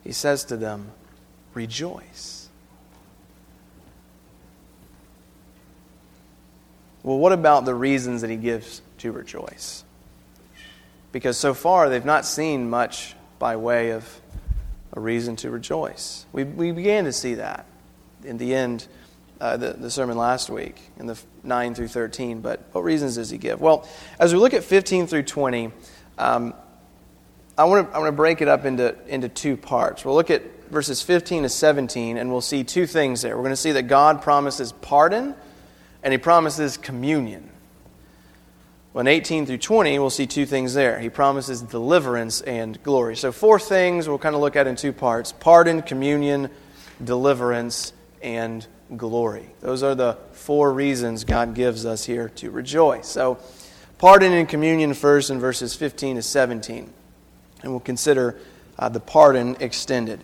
He 0.04 0.12
says 0.12 0.44
to 0.46 0.58
them, 0.58 0.92
Rejoice. 1.54 2.41
Well, 7.04 7.18
what 7.18 7.32
about 7.32 7.66
the 7.66 7.74
reasons 7.74 8.22
that 8.22 8.30
he 8.30 8.36
gives 8.36 8.82
to 9.00 9.12
rejoice? 9.12 9.84
Because 11.12 11.38
so 11.38 11.54
far 11.54 11.90
they've 11.90 12.06
not 12.06 12.26
seen 12.26 12.70
much 12.70 13.16
by 13.40 13.56
way 13.56 13.92
of 13.92 14.22
a 14.94 15.00
reason 15.00 15.36
to 15.38 15.50
rejoice. 15.50 16.26
We, 16.32 16.44
we 16.44 16.72
began 16.72 17.06
to 17.06 17.14
see 17.14 17.36
that 17.36 17.66
in 18.24 18.38
the 18.38 18.54
end, 18.54 18.88
uh, 19.40 19.58
the, 19.58 19.74
the 19.74 19.90
sermon 19.90 20.18
last 20.18 20.50
week, 20.50 20.80
in 21.00 21.08
the 21.08 21.20
9 21.44 21.74
through 21.74 21.88
13. 21.88 22.42
But 22.42 22.62
what 22.72 22.84
reasons 22.84 23.16
does 23.16 23.30
he 23.30 23.38
give? 23.38 23.60
Well, 23.60 23.88
as 24.20 24.34
we 24.34 24.40
look 24.40 24.54
at 24.54 24.64
15 24.64 25.08
through 25.08 25.24
20, 25.24 25.72
um, 26.18 26.54
I 27.58 27.66
want 27.66 27.90
to 27.90 27.96
I 27.96 28.00
want 28.00 28.08
to 28.08 28.16
break 28.16 28.42
it 28.42 28.48
up 28.48 28.66
into, 28.66 28.96
into 29.08 29.28
two 29.28 29.58
parts. 29.58 30.06
We'll 30.06 30.16
look 30.16 30.30
at 30.30 30.44
verses 30.70 31.02
15 31.02 31.44
to 31.44 31.50
17, 31.50 32.18
and 32.18 32.32
we'll 32.32 32.42
see 32.42 32.64
two 32.64 32.86
things 32.86 33.22
there. 33.22 33.36
We're 33.36 33.44
going 33.44 33.54
to 33.54 33.58
see 33.58 33.74
that 33.74 33.84
God 33.84 34.22
promises 34.22 34.72
pardon 34.72 35.36
and 36.04 36.12
he 36.12 36.18
promises 36.18 36.78
communion. 36.78 37.50
Well, 38.94 39.02
in 39.02 39.08
18 39.08 39.46
through 39.46 39.60
20, 39.60 40.00
we'll 40.00 40.10
see 40.10 40.28
two 40.28 40.46
things 40.46 40.74
there. 40.74 41.00
He 41.00 41.10
promises 41.10 41.62
deliverance 41.62 42.42
and 42.42 42.82
glory. 42.84 43.16
So, 43.16 43.32
four 43.32 43.58
things 43.58 44.10
we'll 44.10 44.18
kind 44.18 44.36
of 44.36 44.42
look 44.42 44.58
at 44.58 44.68
in 44.68 44.76
two 44.76 44.92
parts 44.92 45.32
pardon, 45.32 45.82
communion, 45.82 46.50
deliverance, 47.02 47.94
and 48.22 48.68
glory. 48.98 49.50
Those 49.62 49.82
are 49.82 49.96
the 49.96 50.18
four 50.34 50.74
reasons 50.74 51.24
God 51.24 51.56
gives 51.56 51.86
us 51.86 52.04
here 52.06 52.30
to 52.36 52.52
rejoice. 52.52 53.08
So, 53.08 53.38
pardon 53.98 54.34
and 54.34 54.50
communion 54.50 54.94
first 54.94 55.30
in 55.30 55.40
verses 55.40 55.74
15 55.74 56.18
to 56.18 56.22
17. 56.22 56.92
And 57.64 57.72
we'll 57.72 57.80
consider 57.80 58.38
uh, 58.78 58.90
the 58.90 59.00
pardon 59.00 59.56
extended. 59.62 60.22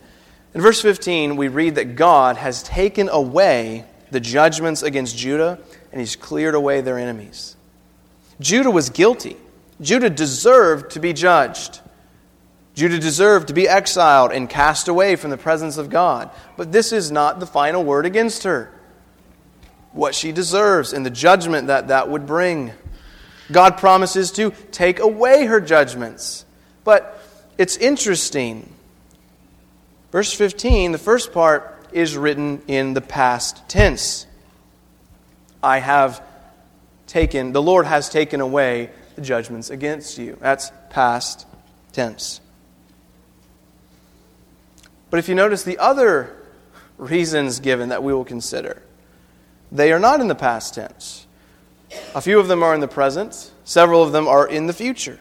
In 0.54 0.62
verse 0.62 0.82
15, 0.82 1.38
we 1.38 1.48
read 1.48 1.76
that 1.76 1.96
God 1.96 2.36
has 2.36 2.64
taken 2.64 3.08
away 3.10 3.86
the 4.12 4.20
judgments 4.20 4.84
against 4.84 5.18
Judah 5.18 5.60
and 5.92 6.00
he's 6.00 6.16
cleared 6.16 6.56
away 6.56 6.82
their 6.82 6.98
enemies. 6.98 7.56
Judah 8.40 8.72
was 8.72 8.90
guilty. 8.90 9.38
Judah 9.82 10.10
deserved 10.10 10.92
to 10.92 11.00
be 11.00 11.14
judged. 11.14 11.82
Judah 12.76 13.00
deserved 13.00 13.48
to 13.48 13.54
be 13.54 13.68
exiled 13.68 14.32
and 14.32 14.50
cast 14.50 14.88
away 14.88 15.16
from 15.16 15.32
the 15.32 15.38
presence 15.38 15.78
of 15.78 15.90
God. 15.90 16.30
But 16.58 16.72
this 16.72 16.92
is 16.92 17.12
not 17.12 17.40
the 17.40 17.48
final 17.48 17.84
word 17.84 18.06
against 18.06 18.44
her. 18.44 18.72
What 19.94 20.14
she 20.14 20.32
deserves 20.32 20.94
and 20.94 21.06
the 21.06 21.10
judgment 21.10 21.68
that 21.68 21.88
that 21.88 22.10
would 22.10 22.28
bring. 22.28 22.74
God 23.52 23.78
promises 23.78 24.32
to 24.34 24.52
take 24.72 25.00
away 25.00 25.46
her 25.46 25.60
judgments. 25.60 26.46
But 26.84 27.20
it's 27.58 27.78
interesting. 27.78 28.72
Verse 30.12 30.32
15, 30.32 30.92
the 30.92 30.98
first 30.98 31.34
part 31.34 31.77
is 31.98 32.16
written 32.16 32.62
in 32.68 32.94
the 32.94 33.02
past 33.02 33.68
tense. 33.68 34.28
I 35.64 35.80
have 35.80 36.24
taken, 37.08 37.52
the 37.52 37.62
Lord 37.62 37.86
has 37.86 38.10
taken 38.10 38.40
away 38.40 38.92
the 39.16 39.22
judgments 39.22 39.70
against 39.70 40.18
you. 40.18 40.38
That's 40.40 40.72
past 40.92 41.48
tense. 41.92 42.40
But 45.10 45.18
if 45.18 45.28
you 45.28 45.36
notice 45.36 45.64
the 45.64 45.80
other 45.80 46.36
reasons 46.98 47.60
given 47.60 47.90
that 47.90 48.04
we 48.04 48.14
will 48.14 48.26
consider, 48.26 48.84
they 49.72 49.92
are 49.92 50.00
not 50.00 50.22
in 50.22 50.28
the 50.28 50.36
past 50.36 50.76
tense. 50.76 51.26
A 52.14 52.22
few 52.22 52.40
of 52.40 52.48
them 52.48 52.62
are 52.62 52.76
in 52.76 52.82
the 52.82 52.88
present, 52.88 53.52
several 53.64 54.04
of 54.04 54.12
them 54.12 54.28
are 54.28 54.48
in 54.48 54.68
the 54.68 54.74
future. 54.74 55.20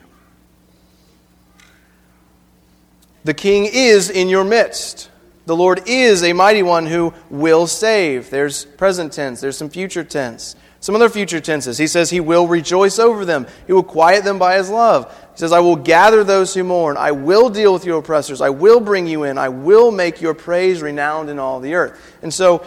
The 3.25 3.35
king 3.35 3.69
is 3.73 4.11
in 4.11 4.29
your 4.29 4.45
midst. 4.45 5.11
The 5.47 5.57
Lord 5.57 5.83
is 5.87 6.23
a 6.23 6.33
mighty 6.33 6.63
one 6.63 6.87
who 6.87 7.15
will 7.31 7.67
save. 7.67 8.31
There's 8.31 8.65
present 8.65 9.13
tense, 9.13 9.41
there's 9.41 9.57
some 9.57 9.71
future 9.71 10.05
tense. 10.05 10.57
Some 10.81 10.95
other 10.95 11.09
future 11.09 11.41
tenses. 11.41 11.79
He 11.79 11.87
says 11.87 12.11
he 12.11 12.21
will 12.21 12.47
rejoice 12.47 12.99
over 12.99 13.25
them. 13.25 13.47
He 13.67 13.73
will 13.73 13.83
quiet 13.83 14.25
them 14.25 14.39
by 14.39 14.57
his 14.57 14.71
love. 14.71 15.13
He 15.33 15.39
says, 15.39 15.51
I 15.51 15.59
will 15.59 15.75
gather 15.75 16.23
those 16.23 16.55
who 16.55 16.63
mourn. 16.63 16.97
I 16.97 17.13
will 17.13 17.49
deal 17.51 17.73
with 17.73 17.85
your 17.85 17.99
oppressors. 17.99 18.41
I 18.41 18.51
will 18.51 18.79
bring 18.79 19.07
you 19.07 19.25
in. 19.25 19.39
I 19.39 19.49
will 19.49 19.91
make 19.91 20.21
your 20.21 20.35
praise 20.35 20.83
renowned 20.83 21.29
in 21.29 21.39
all 21.39 21.61
the 21.61 21.75
earth. 21.75 22.17
And 22.23 22.33
so, 22.33 22.65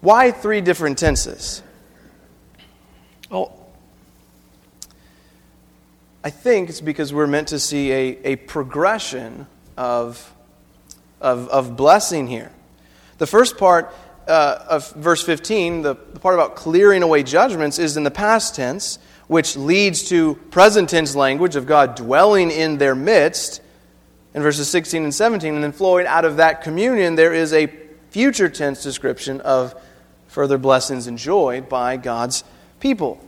why 0.00 0.30
three 0.32 0.60
different 0.60 0.98
tenses? 0.98 1.62
Well, 3.30 3.54
I 6.24 6.30
think 6.30 6.68
it's 6.68 6.80
because 6.80 7.12
we're 7.12 7.26
meant 7.26 7.48
to 7.48 7.58
see 7.58 7.92
a, 7.92 8.18
a 8.24 8.36
progression 8.36 9.46
of, 9.76 10.34
of, 11.20 11.48
of 11.48 11.76
blessing 11.76 12.26
here. 12.26 12.52
The 13.18 13.26
first 13.26 13.58
part 13.58 13.92
uh, 14.26 14.64
of 14.68 14.92
verse 14.92 15.22
15, 15.22 15.82
the, 15.82 15.94
the 16.12 16.20
part 16.20 16.34
about 16.34 16.54
clearing 16.54 17.02
away 17.02 17.22
judgments, 17.22 17.78
is 17.78 17.96
in 17.96 18.04
the 18.04 18.10
past 18.10 18.54
tense, 18.54 18.98
which 19.26 19.56
leads 19.56 20.08
to 20.10 20.34
present 20.50 20.90
tense 20.90 21.14
language 21.14 21.56
of 21.56 21.66
God 21.66 21.94
dwelling 21.94 22.50
in 22.50 22.78
their 22.78 22.94
midst 22.94 23.60
in 24.34 24.42
verses 24.42 24.68
16 24.68 25.02
and 25.02 25.14
17. 25.14 25.54
And 25.54 25.64
then 25.64 25.72
flowing 25.72 26.06
out 26.06 26.24
of 26.24 26.36
that 26.36 26.62
communion, 26.62 27.14
there 27.14 27.34
is 27.34 27.52
a 27.52 27.66
future 28.10 28.48
tense 28.48 28.82
description 28.82 29.40
of 29.40 29.74
further 30.28 30.58
blessings 30.58 31.06
enjoyed 31.06 31.68
by 31.68 31.96
God's 31.96 32.44
people. 32.80 33.20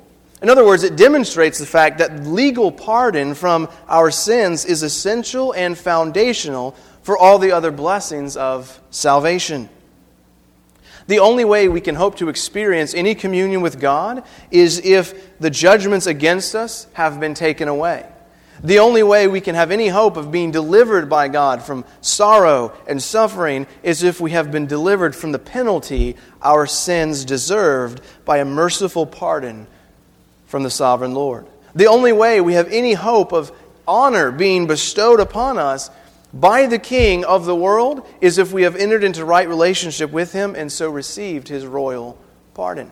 In 0.42 0.48
other 0.48 0.64
words, 0.64 0.84
it 0.84 0.96
demonstrates 0.96 1.58
the 1.58 1.66
fact 1.66 1.98
that 1.98 2.24
legal 2.24 2.72
pardon 2.72 3.34
from 3.34 3.68
our 3.88 4.10
sins 4.10 4.64
is 4.64 4.82
essential 4.82 5.52
and 5.52 5.76
foundational 5.76 6.74
for 7.10 7.18
all 7.18 7.40
the 7.40 7.50
other 7.50 7.72
blessings 7.72 8.36
of 8.36 8.80
salvation. 8.92 9.68
The 11.08 11.18
only 11.18 11.44
way 11.44 11.68
we 11.68 11.80
can 11.80 11.96
hope 11.96 12.18
to 12.18 12.28
experience 12.28 12.94
any 12.94 13.16
communion 13.16 13.62
with 13.62 13.80
God 13.80 14.22
is 14.52 14.78
if 14.78 15.36
the 15.40 15.50
judgments 15.50 16.06
against 16.06 16.54
us 16.54 16.86
have 16.92 17.18
been 17.18 17.34
taken 17.34 17.66
away. 17.66 18.06
The 18.62 18.78
only 18.78 19.02
way 19.02 19.26
we 19.26 19.40
can 19.40 19.56
have 19.56 19.72
any 19.72 19.88
hope 19.88 20.16
of 20.16 20.30
being 20.30 20.52
delivered 20.52 21.08
by 21.08 21.26
God 21.26 21.64
from 21.64 21.84
sorrow 22.00 22.72
and 22.86 23.02
suffering 23.02 23.66
is 23.82 24.04
if 24.04 24.20
we 24.20 24.30
have 24.30 24.52
been 24.52 24.68
delivered 24.68 25.16
from 25.16 25.32
the 25.32 25.40
penalty 25.40 26.14
our 26.40 26.64
sins 26.64 27.24
deserved 27.24 28.02
by 28.24 28.38
a 28.38 28.44
merciful 28.44 29.04
pardon 29.04 29.66
from 30.46 30.62
the 30.62 30.70
sovereign 30.70 31.14
Lord. 31.14 31.48
The 31.74 31.88
only 31.88 32.12
way 32.12 32.40
we 32.40 32.52
have 32.52 32.68
any 32.68 32.92
hope 32.92 33.32
of 33.32 33.50
honor 33.88 34.30
being 34.30 34.68
bestowed 34.68 35.18
upon 35.18 35.58
us 35.58 35.90
by 36.32 36.66
the 36.66 36.78
King 36.78 37.24
of 37.24 37.44
the 37.44 37.56
world 37.56 38.06
is 38.20 38.38
if 38.38 38.52
we 38.52 38.62
have 38.62 38.76
entered 38.76 39.02
into 39.02 39.24
right 39.24 39.48
relationship 39.48 40.12
with 40.12 40.32
him 40.32 40.54
and 40.54 40.70
so 40.70 40.88
received 40.88 41.48
his 41.48 41.66
royal 41.66 42.16
pardon. 42.54 42.90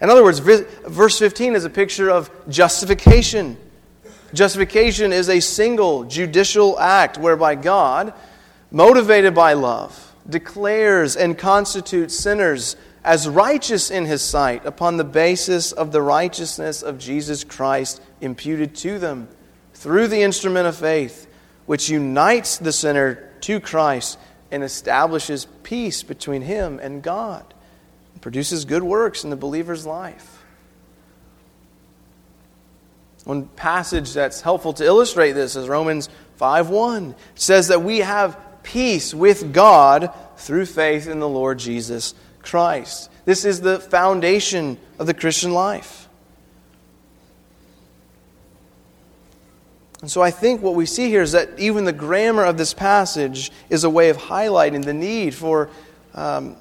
In 0.00 0.08
other 0.08 0.22
words, 0.22 0.38
verse 0.38 1.18
15 1.18 1.54
is 1.54 1.64
a 1.64 1.70
picture 1.70 2.10
of 2.10 2.30
justification. 2.48 3.56
Justification 4.32 5.12
is 5.12 5.28
a 5.28 5.40
single 5.40 6.04
judicial 6.04 6.78
act 6.78 7.18
whereby 7.18 7.54
God, 7.54 8.14
motivated 8.70 9.34
by 9.34 9.52
love, 9.54 10.14
declares 10.28 11.16
and 11.16 11.36
constitutes 11.36 12.18
sinners 12.18 12.76
as 13.02 13.28
righteous 13.28 13.90
in 13.90 14.04
his 14.04 14.22
sight 14.22 14.64
upon 14.64 14.96
the 14.96 15.04
basis 15.04 15.72
of 15.72 15.92
the 15.92 16.02
righteousness 16.02 16.82
of 16.82 16.98
Jesus 16.98 17.44
Christ 17.44 18.00
imputed 18.20 18.74
to 18.76 18.98
them 18.98 19.28
through 19.74 20.08
the 20.08 20.22
instrument 20.22 20.66
of 20.66 20.76
faith 20.76 21.26
which 21.70 21.88
unites 21.88 22.56
the 22.58 22.72
sinner 22.72 23.30
to 23.40 23.60
Christ 23.60 24.18
and 24.50 24.64
establishes 24.64 25.46
peace 25.62 26.02
between 26.02 26.42
him 26.42 26.80
and 26.82 27.00
God, 27.00 27.44
and 28.12 28.20
produces 28.20 28.64
good 28.64 28.82
works 28.82 29.22
in 29.22 29.30
the 29.30 29.36
believer's 29.36 29.86
life. 29.86 30.42
One 33.22 33.46
passage 33.46 34.12
that's 34.12 34.40
helpful 34.40 34.72
to 34.72 34.84
illustrate 34.84 35.30
this 35.30 35.54
is 35.54 35.68
Romans 35.68 36.08
5:1. 36.34 37.10
It 37.36 37.40
says 37.40 37.68
that 37.68 37.84
we 37.84 37.98
have 37.98 38.36
peace 38.64 39.14
with 39.14 39.52
God 39.52 40.12
through 40.38 40.66
faith 40.66 41.06
in 41.06 41.20
the 41.20 41.28
Lord 41.28 41.60
Jesus 41.60 42.14
Christ. 42.42 43.08
This 43.26 43.44
is 43.44 43.60
the 43.60 43.78
foundation 43.78 44.76
of 44.98 45.06
the 45.06 45.14
Christian 45.14 45.54
life. 45.54 45.99
And 50.00 50.10
so 50.10 50.22
I 50.22 50.30
think 50.30 50.62
what 50.62 50.74
we 50.74 50.86
see 50.86 51.08
here 51.08 51.22
is 51.22 51.32
that 51.32 51.58
even 51.58 51.84
the 51.84 51.92
grammar 51.92 52.44
of 52.44 52.56
this 52.56 52.72
passage 52.72 53.52
is 53.68 53.84
a 53.84 53.90
way 53.90 54.08
of 54.08 54.16
highlighting 54.16 54.84
the 54.84 54.94
need 54.94 55.34
for 55.34 55.68
um, 56.14 56.56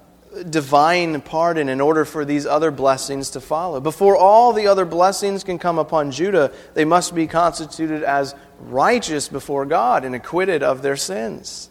divine 0.49 1.21
pardon 1.21 1.69
in 1.69 1.79
order 1.79 2.05
for 2.05 2.25
these 2.25 2.45
other 2.45 2.69
blessings 2.69 3.29
to 3.31 3.41
follow. 3.41 3.79
Before 3.79 4.17
all 4.17 4.51
the 4.51 4.67
other 4.67 4.85
blessings 4.85 5.43
can 5.43 5.57
come 5.57 5.79
upon 5.79 6.11
Judah, 6.11 6.51
they 6.73 6.85
must 6.85 7.15
be 7.15 7.27
constituted 7.27 8.03
as 8.03 8.35
righteous 8.59 9.29
before 9.29 9.65
God 9.65 10.03
and 10.03 10.13
acquitted 10.13 10.61
of 10.61 10.81
their 10.81 10.97
sins. 10.97 11.69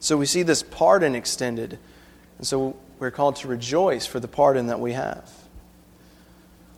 So 0.00 0.16
we 0.16 0.26
see 0.26 0.42
this 0.42 0.62
pardon 0.62 1.14
extended. 1.14 1.78
And 2.38 2.46
so 2.46 2.76
we're 2.98 3.10
called 3.10 3.36
to 3.36 3.48
rejoice 3.48 4.06
for 4.06 4.20
the 4.20 4.28
pardon 4.28 4.66
that 4.66 4.78
we 4.80 4.92
have. 4.92 5.30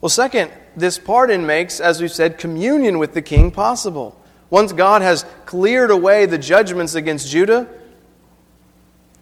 Well, 0.00 0.09
second, 0.09 0.52
this 0.80 0.99
pardon 0.99 1.47
makes, 1.47 1.80
as 1.80 2.00
we've 2.00 2.12
said, 2.12 2.38
communion 2.38 2.99
with 2.99 3.14
the 3.14 3.23
king 3.23 3.50
possible. 3.50 4.20
Once 4.50 4.73
God 4.73 5.02
has 5.02 5.25
cleared 5.44 5.90
away 5.90 6.26
the 6.26 6.38
judgments 6.38 6.94
against 6.94 7.28
Judah, 7.30 7.68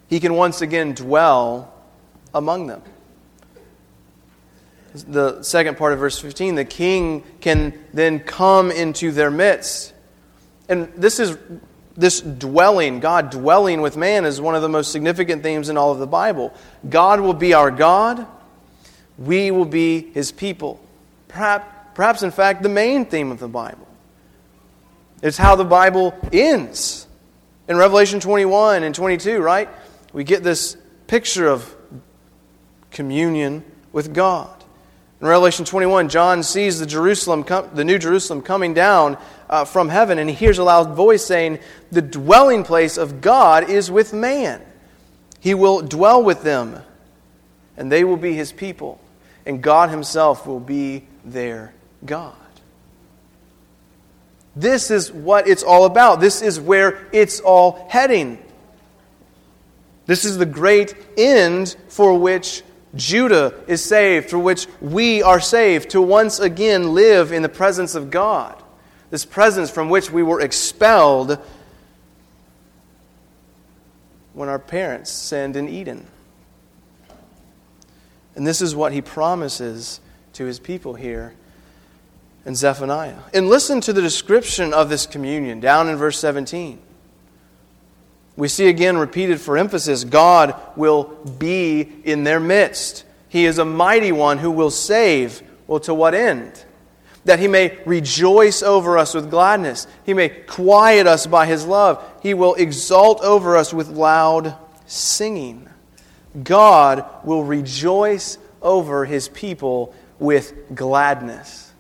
he 0.08 0.20
can 0.20 0.34
once 0.34 0.60
again 0.60 0.94
dwell 0.94 1.72
among 2.32 2.68
them. 2.68 2.82
The 4.94 5.42
second 5.42 5.76
part 5.76 5.92
of 5.92 5.98
verse 5.98 6.18
15, 6.18 6.54
the 6.54 6.64
king 6.64 7.22
can 7.40 7.78
then 7.92 8.20
come 8.20 8.70
into 8.70 9.12
their 9.12 9.30
midst. 9.30 9.92
And 10.68 10.92
this 10.96 11.18
is 11.18 11.36
this 11.96 12.20
dwelling, 12.20 13.00
God 13.00 13.30
dwelling 13.30 13.80
with 13.80 13.96
man, 13.96 14.24
is 14.24 14.40
one 14.40 14.54
of 14.54 14.62
the 14.62 14.68
most 14.68 14.92
significant 14.92 15.42
themes 15.42 15.68
in 15.68 15.76
all 15.76 15.92
of 15.92 15.98
the 15.98 16.06
Bible. 16.06 16.54
God 16.88 17.20
will 17.20 17.34
be 17.34 17.54
our 17.54 17.70
God, 17.70 18.26
we 19.18 19.50
will 19.50 19.64
be 19.64 20.10
his 20.12 20.30
people. 20.30 20.85
Perhaps, 21.36 21.66
perhaps, 21.92 22.22
in 22.22 22.30
fact, 22.30 22.62
the 22.62 22.70
main 22.70 23.04
theme 23.04 23.30
of 23.30 23.38
the 23.38 23.46
Bible. 23.46 23.86
It's 25.22 25.36
how 25.36 25.54
the 25.54 25.66
Bible 25.66 26.18
ends. 26.32 27.06
In 27.68 27.76
Revelation 27.76 28.20
21 28.20 28.82
and 28.82 28.94
22, 28.94 29.40
right? 29.40 29.68
We 30.14 30.24
get 30.24 30.42
this 30.42 30.78
picture 31.08 31.46
of 31.46 31.76
communion 32.90 33.62
with 33.92 34.14
God. 34.14 34.64
In 35.20 35.26
Revelation 35.26 35.66
21, 35.66 36.08
John 36.08 36.42
sees 36.42 36.80
the, 36.80 36.86
Jerusalem 36.86 37.44
the 37.74 37.84
New 37.84 37.98
Jerusalem 37.98 38.40
coming 38.40 38.72
down 38.72 39.18
uh, 39.50 39.66
from 39.66 39.90
heaven, 39.90 40.18
and 40.18 40.30
he 40.30 40.34
hears 40.34 40.56
a 40.56 40.64
loud 40.64 40.94
voice 40.94 41.22
saying, 41.22 41.58
The 41.92 42.00
dwelling 42.00 42.64
place 42.64 42.96
of 42.96 43.20
God 43.20 43.68
is 43.68 43.90
with 43.90 44.14
man. 44.14 44.62
He 45.40 45.52
will 45.52 45.82
dwell 45.82 46.22
with 46.22 46.42
them, 46.42 46.80
and 47.76 47.92
they 47.92 48.04
will 48.04 48.16
be 48.16 48.32
his 48.32 48.52
people, 48.52 48.98
and 49.44 49.60
God 49.60 49.90
himself 49.90 50.46
will 50.46 50.60
be 50.60 51.04
their 51.26 51.74
God. 52.04 52.34
This 54.54 54.90
is 54.90 55.12
what 55.12 55.46
it's 55.46 55.62
all 55.62 55.84
about. 55.84 56.20
This 56.20 56.40
is 56.40 56.58
where 56.58 57.06
it's 57.12 57.40
all 57.40 57.86
heading. 57.90 58.42
This 60.06 60.24
is 60.24 60.38
the 60.38 60.46
great 60.46 60.94
end 61.18 61.76
for 61.88 62.18
which 62.18 62.62
Judah 62.94 63.52
is 63.66 63.84
saved, 63.84 64.30
for 64.30 64.38
which 64.38 64.66
we 64.80 65.22
are 65.22 65.40
saved, 65.40 65.90
to 65.90 66.00
once 66.00 66.38
again 66.38 66.94
live 66.94 67.32
in 67.32 67.42
the 67.42 67.48
presence 67.48 67.94
of 67.94 68.10
God. 68.10 68.62
This 69.10 69.26
presence 69.26 69.70
from 69.70 69.90
which 69.90 70.10
we 70.10 70.22
were 70.22 70.40
expelled 70.40 71.38
when 74.32 74.48
our 74.48 74.58
parents 74.58 75.10
sinned 75.10 75.56
in 75.56 75.68
Eden. 75.68 76.06
And 78.34 78.46
this 78.46 78.62
is 78.62 78.74
what 78.74 78.92
he 78.92 79.02
promises 79.02 80.00
to 80.36 80.44
his 80.44 80.58
people 80.58 80.94
here 80.94 81.34
in 82.44 82.54
Zephaniah. 82.54 83.18
And 83.34 83.48
listen 83.48 83.80
to 83.82 83.92
the 83.92 84.02
description 84.02 84.72
of 84.72 84.88
this 84.88 85.06
communion 85.06 85.60
down 85.60 85.88
in 85.88 85.96
verse 85.96 86.18
17. 86.18 86.78
We 88.36 88.48
see 88.48 88.68
again 88.68 88.98
repeated 88.98 89.40
for 89.40 89.56
emphasis 89.56 90.04
God 90.04 90.54
will 90.76 91.04
be 91.38 91.88
in 92.04 92.24
their 92.24 92.38
midst. 92.38 93.04
He 93.28 93.46
is 93.46 93.58
a 93.58 93.64
mighty 93.64 94.12
one 94.12 94.38
who 94.38 94.50
will 94.50 94.70
save. 94.70 95.42
Well, 95.66 95.80
to 95.80 95.94
what 95.94 96.14
end? 96.14 96.64
That 97.24 97.40
he 97.40 97.48
may 97.48 97.78
rejoice 97.86 98.62
over 98.62 98.98
us 98.98 99.14
with 99.14 99.30
gladness. 99.30 99.86
He 100.04 100.14
may 100.14 100.28
quiet 100.28 101.06
us 101.06 101.26
by 101.26 101.46
his 101.46 101.66
love. 101.66 102.04
He 102.22 102.34
will 102.34 102.54
exalt 102.54 103.22
over 103.22 103.56
us 103.56 103.72
with 103.72 103.88
loud 103.88 104.54
singing. 104.84 105.68
God 106.44 107.06
will 107.24 107.42
rejoice 107.42 108.36
over 108.60 109.06
his 109.06 109.28
people 109.28 109.94
with 110.18 110.74
gladness. 110.74 111.72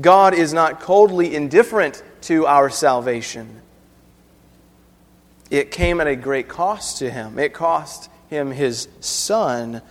God 0.00 0.34
is 0.34 0.52
not 0.52 0.80
coldly 0.80 1.34
indifferent 1.34 2.02
to 2.22 2.46
our 2.46 2.70
salvation. 2.70 3.60
It 5.50 5.70
came 5.70 6.00
at 6.00 6.06
a 6.06 6.16
great 6.16 6.48
cost 6.48 6.98
to 6.98 7.10
him. 7.10 7.38
It 7.38 7.52
cost 7.52 8.10
him 8.28 8.50
his 8.50 8.88
son. 9.00 9.82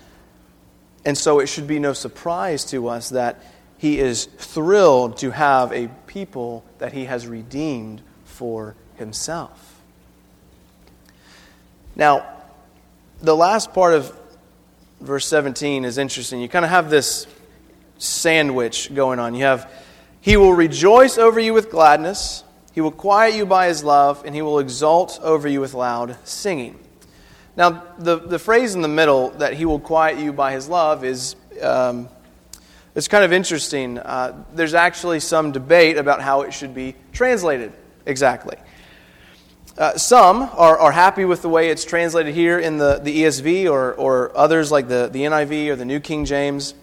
And 1.05 1.17
so 1.17 1.39
it 1.39 1.47
should 1.47 1.67
be 1.67 1.79
no 1.79 1.93
surprise 1.93 2.65
to 2.65 2.87
us 2.89 3.09
that 3.09 3.41
he 3.77 3.99
is 3.99 4.25
thrilled 4.25 5.17
to 5.17 5.31
have 5.31 5.71
a 5.71 5.89
people 6.07 6.65
that 6.79 6.93
he 6.93 7.05
has 7.05 7.27
redeemed 7.27 8.01
for 8.25 8.75
himself. 8.95 9.81
Now, 11.95 12.25
the 13.21 13.35
last 13.35 13.73
part 13.73 13.93
of 13.93 14.17
verse 14.99 15.25
17 15.27 15.85
is 15.85 15.97
interesting. 15.97 16.41
You 16.41 16.49
kind 16.49 16.65
of 16.65 16.71
have 16.71 16.89
this 16.89 17.27
sandwich 17.97 18.93
going 18.93 19.19
on. 19.19 19.35
You 19.35 19.45
have, 19.45 19.71
He 20.21 20.37
will 20.37 20.53
rejoice 20.53 21.17
over 21.17 21.39
you 21.39 21.53
with 21.53 21.69
gladness. 21.69 22.43
He 22.73 22.81
will 22.81 22.91
quiet 22.91 23.35
you 23.35 23.45
by 23.45 23.67
his 23.67 23.83
love, 23.83 24.23
and 24.25 24.33
he 24.33 24.41
will 24.41 24.59
exult 24.59 25.19
over 25.21 25.47
you 25.47 25.61
with 25.61 25.73
loud 25.73 26.17
singing. 26.23 26.79
Now, 27.55 27.83
the, 27.99 28.17
the 28.17 28.39
phrase 28.39 28.73
in 28.73 28.81
the 28.81 28.87
middle, 28.87 29.29
that 29.31 29.53
he 29.53 29.65
will 29.65 29.79
quiet 29.79 30.17
you 30.17 30.33
by 30.33 30.53
his 30.53 30.67
love, 30.67 31.03
is 31.03 31.35
um, 31.61 32.09
it's 32.95 33.07
kind 33.07 33.23
of 33.23 33.31
interesting. 33.31 33.99
Uh, 33.99 34.43
there's 34.53 34.73
actually 34.73 35.19
some 35.19 35.51
debate 35.51 35.97
about 35.97 36.21
how 36.21 36.41
it 36.41 36.53
should 36.53 36.73
be 36.73 36.95
translated 37.11 37.73
exactly. 38.05 38.57
Uh, 39.75 39.97
some 39.97 40.43
are, 40.43 40.77
are 40.77 40.91
happy 40.91 41.25
with 41.25 41.41
the 41.41 41.49
way 41.49 41.69
it's 41.69 41.83
translated 41.83 42.35
here 42.35 42.59
in 42.59 42.77
the, 42.77 42.99
the 43.01 43.23
ESV 43.23 43.71
or, 43.71 43.93
or 43.93 44.35
others 44.37 44.71
like 44.71 44.87
the, 44.87 45.09
the 45.11 45.21
NIV 45.21 45.69
or 45.69 45.75
the 45.75 45.85
New 45.85 45.99
King 45.99 46.25
James, 46.25 46.75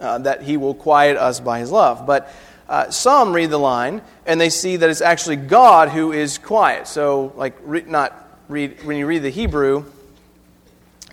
uh, 0.00 0.18
that 0.18 0.42
he 0.42 0.56
will 0.56 0.74
quiet 0.74 1.16
us 1.16 1.40
by 1.40 1.58
his 1.60 1.70
love. 1.70 2.06
But 2.06 2.32
uh, 2.68 2.90
some 2.90 3.32
read 3.32 3.50
the 3.50 3.58
line 3.58 4.00
and 4.26 4.40
they 4.40 4.50
see 4.50 4.76
that 4.76 4.88
it's 4.88 5.00
actually 5.00 5.36
God 5.36 5.88
who 5.88 6.12
is 6.12 6.38
quiet. 6.38 6.86
So, 6.86 7.32
like, 7.36 7.54
re- 7.62 7.84
not 7.86 8.28
read 8.48 8.84
when 8.84 8.96
you 8.96 9.06
read 9.06 9.22
the 9.22 9.30
Hebrew, 9.30 9.84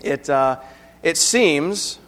it 0.02 0.30
uh, 0.30 0.60
it 1.02 1.16
seems 1.16 1.98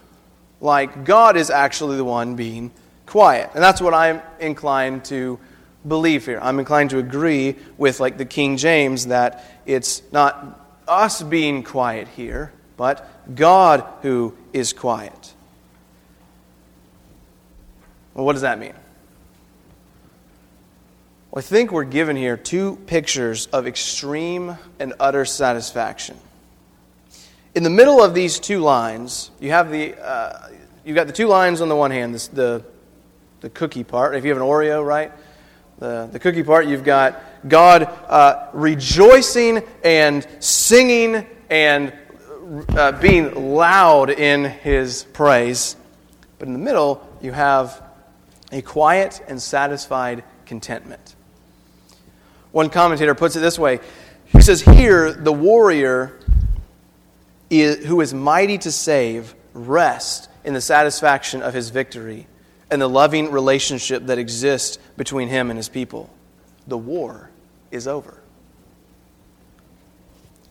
like 0.60 1.04
God 1.04 1.36
is 1.36 1.50
actually 1.50 1.96
the 1.96 2.04
one 2.04 2.36
being 2.36 2.70
quiet, 3.06 3.50
and 3.54 3.62
that's 3.62 3.80
what 3.80 3.94
I'm 3.94 4.22
inclined 4.38 5.04
to 5.06 5.38
believe 5.86 6.26
here. 6.26 6.38
I'm 6.40 6.58
inclined 6.58 6.90
to 6.90 6.98
agree 6.98 7.56
with 7.76 7.98
like 7.98 8.18
the 8.18 8.24
King 8.24 8.56
James 8.56 9.06
that 9.06 9.44
it's 9.66 10.02
not 10.12 10.60
us 10.86 11.22
being 11.22 11.62
quiet 11.62 12.08
here, 12.08 12.52
but 12.76 13.34
God 13.34 13.84
who 14.02 14.36
is 14.52 14.72
quiet. 14.72 15.19
Well, 18.20 18.26
what 18.26 18.34
does 18.34 18.42
that 18.42 18.58
mean? 18.58 18.74
Well, 21.30 21.38
I 21.38 21.40
think 21.40 21.72
we're 21.72 21.84
given 21.84 22.16
here 22.16 22.36
two 22.36 22.76
pictures 22.86 23.46
of 23.46 23.66
extreme 23.66 24.58
and 24.78 24.92
utter 25.00 25.24
satisfaction. 25.24 26.18
In 27.54 27.62
the 27.62 27.70
middle 27.70 28.04
of 28.04 28.12
these 28.12 28.38
two 28.38 28.58
lines, 28.58 29.30
you 29.40 29.52
have 29.52 29.70
the 29.70 29.94
uh, 29.94 30.50
you've 30.84 30.96
got 30.96 31.06
the 31.06 31.14
two 31.14 31.28
lines 31.28 31.62
on 31.62 31.70
the 31.70 31.76
one 31.76 31.90
hand, 31.90 32.14
this, 32.14 32.28
the 32.28 32.62
the 33.40 33.48
cookie 33.48 33.84
part. 33.84 34.14
If 34.14 34.24
you 34.26 34.32
have 34.32 34.36
an 34.36 34.46
Oreo, 34.46 34.86
right, 34.86 35.12
the 35.78 36.06
the 36.12 36.18
cookie 36.18 36.42
part, 36.42 36.66
you've 36.66 36.84
got 36.84 37.22
God 37.48 37.84
uh, 37.84 38.50
rejoicing 38.52 39.62
and 39.82 40.26
singing 40.40 41.26
and 41.48 41.94
uh, 42.68 42.92
being 43.00 43.54
loud 43.54 44.10
in 44.10 44.44
His 44.44 45.04
praise. 45.04 45.74
But 46.38 46.48
in 46.48 46.52
the 46.52 46.58
middle, 46.58 47.08
you 47.22 47.32
have 47.32 47.89
a 48.52 48.62
quiet 48.62 49.22
and 49.28 49.40
satisfied 49.40 50.24
contentment. 50.46 51.14
One 52.52 52.70
commentator 52.70 53.14
puts 53.14 53.36
it 53.36 53.40
this 53.40 53.58
way 53.58 53.80
He 54.26 54.40
says, 54.40 54.60
Here, 54.60 55.12
the 55.12 55.32
warrior 55.32 56.18
is, 57.48 57.84
who 57.86 58.00
is 58.00 58.14
mighty 58.14 58.58
to 58.58 58.72
save 58.72 59.34
rests 59.52 60.28
in 60.44 60.54
the 60.54 60.60
satisfaction 60.60 61.42
of 61.42 61.54
his 61.54 61.70
victory 61.70 62.26
and 62.70 62.80
the 62.80 62.88
loving 62.88 63.30
relationship 63.30 64.06
that 64.06 64.18
exists 64.18 64.78
between 64.96 65.28
him 65.28 65.50
and 65.50 65.58
his 65.58 65.68
people. 65.68 66.08
The 66.66 66.78
war 66.78 67.30
is 67.70 67.88
over. 67.88 68.19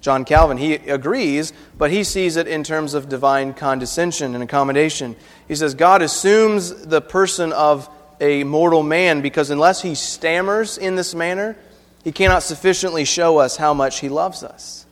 John 0.02 0.24
Calvin, 0.24 0.58
he 0.58 0.76
agrees, 0.76 1.52
but 1.78 1.92
he 1.92 2.04
sees 2.04 2.38
it 2.38 2.48
in 2.48 2.64
terms 2.64 2.94
of 2.94 3.10
divine 3.10 3.54
condescension 3.54 4.34
and 4.34 4.44
accommodation. 4.44 5.16
He 5.48 5.56
says 5.56 5.76
God 5.76 6.02
assumes 6.02 6.86
the 6.86 7.02
person 7.02 7.52
of 7.52 7.90
a 8.22 8.44
mortal 8.44 8.84
man 8.84 9.22
because 9.22 9.50
unless 9.50 9.82
he 9.82 9.96
stammers 9.96 10.78
in 10.78 10.96
this 10.96 11.14
manner, 11.14 11.58
he 12.04 12.12
cannot 12.12 12.44
sufficiently 12.44 13.06
show 13.06 13.38
us 13.40 13.58
how 13.58 13.74
much 13.74 14.00
He 14.00 14.10
loves 14.10 14.44
us. 14.44 14.86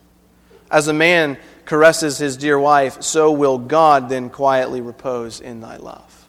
As 0.70 0.88
a 0.88 0.92
man 0.92 1.38
caresses 1.64 2.18
his 2.18 2.36
dear 2.36 2.58
wife, 2.58 3.02
so 3.02 3.32
will 3.32 3.58
God 3.58 4.08
then 4.08 4.30
quietly 4.30 4.80
repose 4.80 5.40
in 5.40 5.60
thy 5.60 5.76
love. 5.76 6.28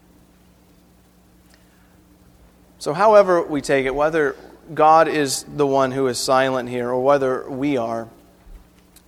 So, 2.78 2.94
however 2.94 3.42
we 3.44 3.60
take 3.60 3.86
it, 3.86 3.94
whether 3.94 4.38
God 4.74 5.10
is 5.10 5.44
the 5.44 5.68
one 5.68 5.92
who 5.92 6.08
is 6.08 6.18
silent 6.18 6.70
here 6.70 6.90
or 6.90 7.04
whether 7.04 7.50
we 7.50 7.76
are, 7.76 8.08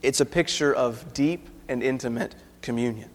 it's 0.02 0.20
a 0.20 0.26
picture 0.26 0.74
of 0.74 1.14
deep 1.14 1.48
and 1.68 1.84
intimate 1.84 2.36
communion. 2.62 3.10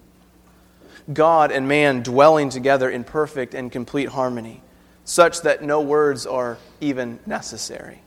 God 1.13 1.53
and 1.53 1.69
man 1.69 2.03
dwelling 2.03 2.49
together 2.51 2.91
in 2.91 3.05
perfect 3.05 3.55
and 3.55 3.71
complete 3.71 4.09
harmony, 4.09 4.61
such 5.05 5.43
that 5.43 5.63
no 5.63 5.81
words 5.81 6.27
are 6.27 6.59
even 6.81 7.19
necessary. 7.27 8.01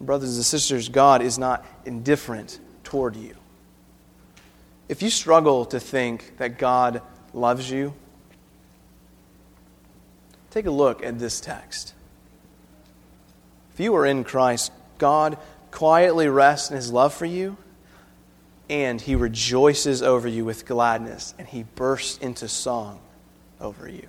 Brothers 0.00 0.36
and 0.36 0.44
sisters, 0.44 0.88
God 0.88 1.22
is 1.22 1.38
not 1.38 1.64
indifferent 1.84 2.60
toward 2.84 3.16
you. 3.16 3.34
If 4.88 5.02
you 5.02 5.10
struggle 5.10 5.64
to 5.66 5.80
think 5.80 6.36
that 6.36 6.58
God 6.58 7.00
loves 7.32 7.70
you, 7.70 7.94
take 10.50 10.66
a 10.66 10.70
look 10.70 11.02
at 11.02 11.18
this 11.18 11.40
text. 11.40 11.94
If 13.72 13.80
you 13.80 13.96
are 13.96 14.06
in 14.06 14.22
Christ, 14.22 14.70
God 14.98 15.38
quietly 15.70 16.28
rests 16.28 16.70
in 16.70 16.76
his 16.76 16.92
love 16.92 17.12
for 17.12 17.26
you, 17.26 17.56
and 18.70 19.00
he 19.00 19.14
rejoices 19.14 20.02
over 20.02 20.28
you 20.28 20.44
with 20.44 20.66
gladness, 20.66 21.34
and 21.38 21.48
he 21.48 21.64
bursts 21.74 22.18
into 22.18 22.48
song 22.48 23.00
over 23.60 23.88
you. 23.88 24.08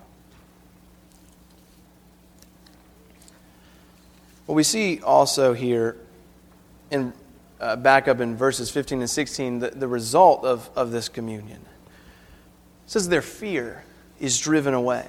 Well, 4.47 4.55
we 4.55 4.63
see 4.63 5.01
also 5.01 5.53
here, 5.53 5.97
in, 6.91 7.13
uh, 7.59 7.75
back 7.77 8.07
up 8.07 8.19
in 8.19 8.35
verses 8.35 8.69
15 8.69 8.99
and 8.99 9.09
16, 9.09 9.59
the, 9.59 9.69
the 9.71 9.87
result 9.87 10.45
of, 10.45 10.69
of 10.75 10.91
this 10.91 11.09
communion. 11.09 11.61
It 12.85 12.91
says 12.91 13.09
their 13.09 13.23
fear 13.23 13.83
is 14.19 14.39
driven 14.39 14.75
away. 14.75 15.07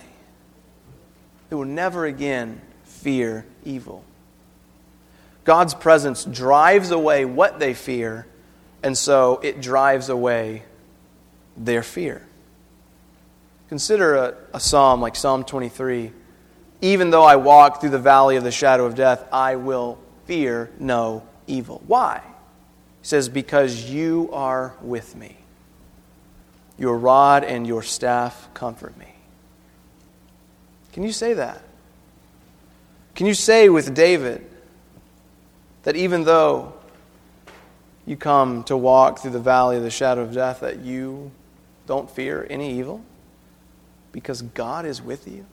They 1.51 1.57
will 1.57 1.67
never 1.67 2.07
again 2.07 2.61
fear 2.85 3.45
evil. 3.65 4.05
God's 5.47 5.75
presence 5.75 6.25
drives 6.25 6.91
away 6.91 7.25
what 7.25 7.61
they 7.61 7.73
fear, 7.73 8.27
and 8.83 8.99
so 8.99 9.41
it 9.45 9.63
drives 9.63 10.09
away 10.09 10.65
their 11.57 11.85
fear. 11.85 12.27
Consider 13.69 14.17
a, 14.17 14.35
a, 14.53 14.61
psalm 14.61 15.01
like 15.01 15.15
Psalm 15.15 15.45
23. 15.45 16.11
Even 16.83 17.11
though 17.11 17.23
I 17.23 17.37
walk 17.37 17.81
through 17.81 17.91
the 17.91 17.99
valley 17.99 18.37
of 18.37 18.43
the 18.45 18.51
shadow 18.51 18.85
of 18.85 18.97
death, 18.97 19.25
I 19.33 19.57
will 19.57 19.99
fear 20.27 20.71
no 20.81 21.23
evil. 21.47 21.81
Why? 21.87 22.23
He 23.01 23.07
says, 23.07 23.29
Because 23.29 23.89
you 23.89 24.29
are 24.33 24.75
with 24.83 25.15
me. 25.15 25.37
Your 26.77 26.99
rod 26.99 27.45
and 27.45 27.67
your 27.67 27.85
staff 27.85 28.49
comfort 28.53 28.97
me. 28.99 29.15
Can 30.93 31.05
you 31.05 31.13
say 31.13 31.35
that? 31.35 31.63
Can 33.15 33.27
you 33.27 33.35
say 33.35 33.69
with 33.69 33.95
David 33.95 34.45
that 35.87 35.95
even 35.95 36.25
though 36.25 36.73
you 38.07 38.17
come 38.17 38.65
to 38.65 38.77
walk 38.77 39.21
through 39.21 39.31
the 39.31 39.39
valley 39.39 39.77
of 39.77 39.85
the 39.85 39.91
shadow 39.91 40.23
of 40.23 40.35
death, 40.35 40.59
that 40.59 40.81
you 40.81 41.31
don't 41.87 42.11
fear 42.11 42.45
any 42.51 42.77
evil? 42.77 43.05
Because 44.11 44.43
God 44.43 44.85
is 44.85 45.01
with 45.01 45.29
you? 45.29 45.47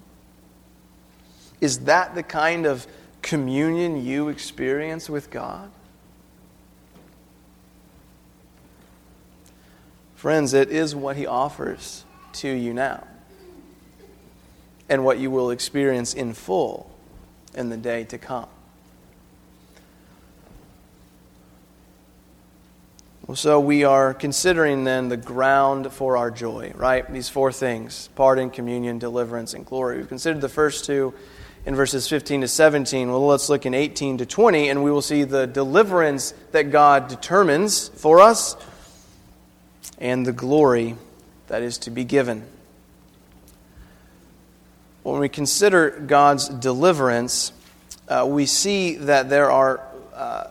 Is 1.62 1.82
that 1.82 2.15
the 2.15 2.24
kind 2.24 2.65
of 2.65 2.88
communion 3.22 4.04
you 4.04 4.28
experience 4.28 5.08
with 5.08 5.30
God? 5.30 5.69
Friends, 10.15 10.56
it 10.56 10.72
is 10.72 10.96
what 10.96 11.15
He 11.15 11.28
offers 11.28 12.06
to 12.34 12.50
you 12.50 12.74
now, 12.74 13.06
and 14.89 15.06
what 15.06 15.19
you 15.19 15.30
will 15.30 15.52
experience 15.52 16.15
in 16.15 16.34
full 16.34 16.89
in 17.54 17.69
the 17.69 17.78
day 17.78 18.04
to 18.06 18.17
come. 18.17 18.48
So 23.31 23.62
we 23.62 23.86
are 23.86 24.13
considering 24.13 24.83
then 24.83 25.07
the 25.07 25.15
ground 25.15 25.93
for 25.93 26.17
our 26.17 26.29
joy, 26.29 26.73
right? 26.75 27.09
These 27.12 27.29
four 27.29 27.53
things 27.53 28.09
pardon, 28.15 28.49
communion, 28.49 28.99
deliverance, 28.99 29.53
and 29.53 29.65
glory. 29.65 29.97
We've 29.97 30.09
considered 30.09 30.41
the 30.41 30.49
first 30.49 30.83
two 30.83 31.13
in 31.65 31.73
verses 31.73 32.07
15 32.09 32.41
to 32.41 32.49
17. 32.49 33.09
Well, 33.09 33.25
let's 33.25 33.47
look 33.47 33.65
in 33.65 33.73
18 33.73 34.17
to 34.17 34.25
20, 34.25 34.67
and 34.67 34.83
we 34.83 34.91
will 34.91 35.01
see 35.01 35.23
the 35.23 35.47
deliverance 35.47 36.33
that 36.51 36.69
God 36.69 37.07
determines 37.07 37.88
for 37.88 38.19
us 38.19 38.57
and 39.97 40.25
the 40.25 40.33
glory 40.33 40.97
that 41.47 41.63
is 41.63 41.77
to 41.79 41.91
be 41.91 42.03
given. 42.03 42.45
When 45.03 45.19
we 45.19 45.29
consider 45.29 45.91
God's 45.91 46.49
deliverance, 46.49 47.53
uh, 48.09 48.27
we 48.29 48.45
see 48.45 48.95
that 48.95 49.29
there 49.29 49.49
are 49.49 49.81
uh, 50.13 50.47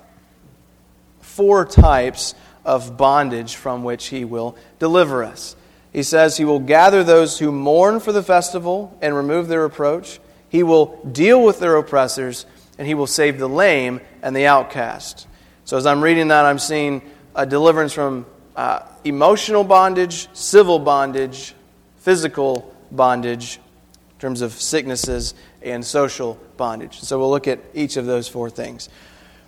four 1.20 1.66
types 1.66 2.35
of 2.64 2.96
bondage 2.96 3.57
from 3.57 3.85
which 3.85 4.07
He 4.07 4.25
will 4.25 4.57
deliver 4.79 5.25
us. 5.25 5.57
He 5.92 6.03
says 6.03 6.37
He 6.37 6.44
will 6.44 6.61
gather 6.61 7.05
those 7.05 7.38
who 7.38 7.53
mourn 7.53 8.01
for 8.01 8.12
the 8.12 8.22
festival 8.22 8.96
and 9.01 9.14
remove 9.14 9.48
their 9.48 9.62
reproach. 9.62 10.20
He 10.48 10.62
will 10.62 10.98
deal 11.05 11.42
with 11.42 11.61
their 11.61 11.77
oppressors, 11.77 12.46
and 12.79 12.87
He 12.87 12.94
will 12.94 13.07
save 13.07 13.38
the 13.38 13.48
lame 13.48 14.01
and 14.22 14.35
the 14.35 14.46
outcast. 14.46 15.27
So, 15.64 15.77
as 15.77 15.87
I'm 15.87 16.03
reading 16.03 16.29
that, 16.29 16.44
I'm 16.44 16.59
seeing 16.59 17.03
a 17.35 17.46
deliverance 17.46 17.92
from 17.92 18.27
uh, 18.57 18.81
emotional 19.05 19.64
bondage, 19.64 20.29
civil 20.35 20.79
bondage, 20.79 21.55
physical 21.98 22.75
bondage, 22.90 23.57
in 23.57 24.18
terms 24.18 24.40
of 24.42 24.53
sicknesses, 24.53 25.35
and 25.62 25.85
social 25.85 26.38
bondage. 26.57 27.01
So 27.01 27.18
we'll 27.18 27.31
look 27.31 27.48
at 27.48 27.61
each 27.75 27.96
of 27.96 28.07
those 28.07 28.29
four 28.29 28.51
things. 28.51 28.88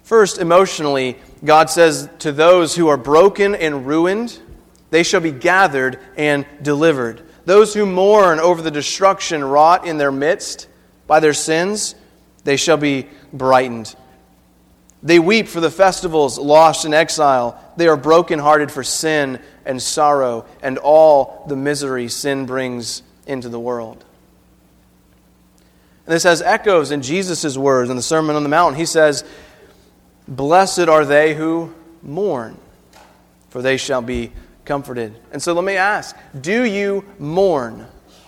First, 0.05 0.39
emotionally, 0.39 1.17
God 1.45 1.71
says 1.71 2.09
to 2.21 2.31
those 2.31 2.77
who 2.77 2.89
are 2.89 2.99
broken 2.99 3.55
and 3.55 3.87
ruined, 3.87 4.39
they 4.91 5.03
shall 5.03 5.21
be 5.21 5.33
gathered 5.33 5.99
and 6.17 6.47
delivered. 6.63 7.23
Those 7.47 7.75
who 7.75 7.87
mourn 7.87 8.39
over 8.39 8.63
the 8.63 8.71
destruction 8.71 9.43
wrought 9.43 9.87
in 9.87 9.97
their 9.97 10.13
midst 10.13 10.69
by 11.07 11.21
their 11.21 11.33
sins, 11.33 11.95
they 12.45 12.57
shall 12.57 12.77
be 12.77 13.09
brightened. 13.33 13.97
They 15.03 15.19
weep 15.19 15.49
for 15.49 15.61
the 15.61 15.71
festivals 15.71 16.39
lost 16.39 16.85
in 16.85 16.95
exile. 16.95 17.59
They 17.77 17.89
are 17.89 17.97
brokenhearted 17.97 18.71
for 18.71 18.85
sin 18.85 19.41
and 19.65 19.83
sorrow 19.83 20.45
and 20.63 20.77
all 20.79 21.45
the 21.49 21.57
misery 21.57 22.09
sin 22.09 22.45
brings 22.45 23.03
into 23.27 23.49
the 23.49 23.61
world. 23.61 24.05
And 26.07 26.15
this 26.15 26.25
has 26.25 26.43
echoes 26.43 26.91
in 26.91 27.01
Jesus' 27.01 27.57
words 27.57 27.89
in 27.89 27.97
the 27.97 28.03
Sermon 28.03 28.37
on 28.37 28.43
the 28.43 28.49
Mount. 28.51 28.77
He 28.77 28.85
says, 28.85 29.25
Blessed 30.27 30.89
are 30.89 31.05
they 31.05 31.35
who 31.35 31.75
mourn, 32.03 32.59
for 33.51 33.63
they 33.63 33.77
shall 33.77 34.03
be 34.03 34.33
comforted. 34.65 35.19
And 35.33 35.43
so 35.43 35.53
let 35.53 35.65
me 35.65 35.77
ask 35.77 36.17
do 36.41 36.65
you 36.65 37.05
mourn? 37.19 37.87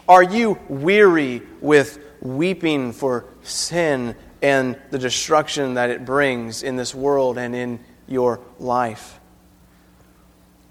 Are 0.09 0.23
you 0.23 0.59
weary 0.69 1.43
with 1.61 1.99
weeping 2.21 2.93
for 2.93 3.27
sin 3.43 4.15
and 4.43 4.77
the 4.91 4.99
destruction 4.99 5.75
that 5.75 5.91
it 5.91 6.05
brings 6.05 6.63
in 6.63 6.77
this 6.77 6.95
world 6.95 7.39
and 7.39 7.55
in 7.55 7.81
your 8.07 8.41
life. 8.59 9.19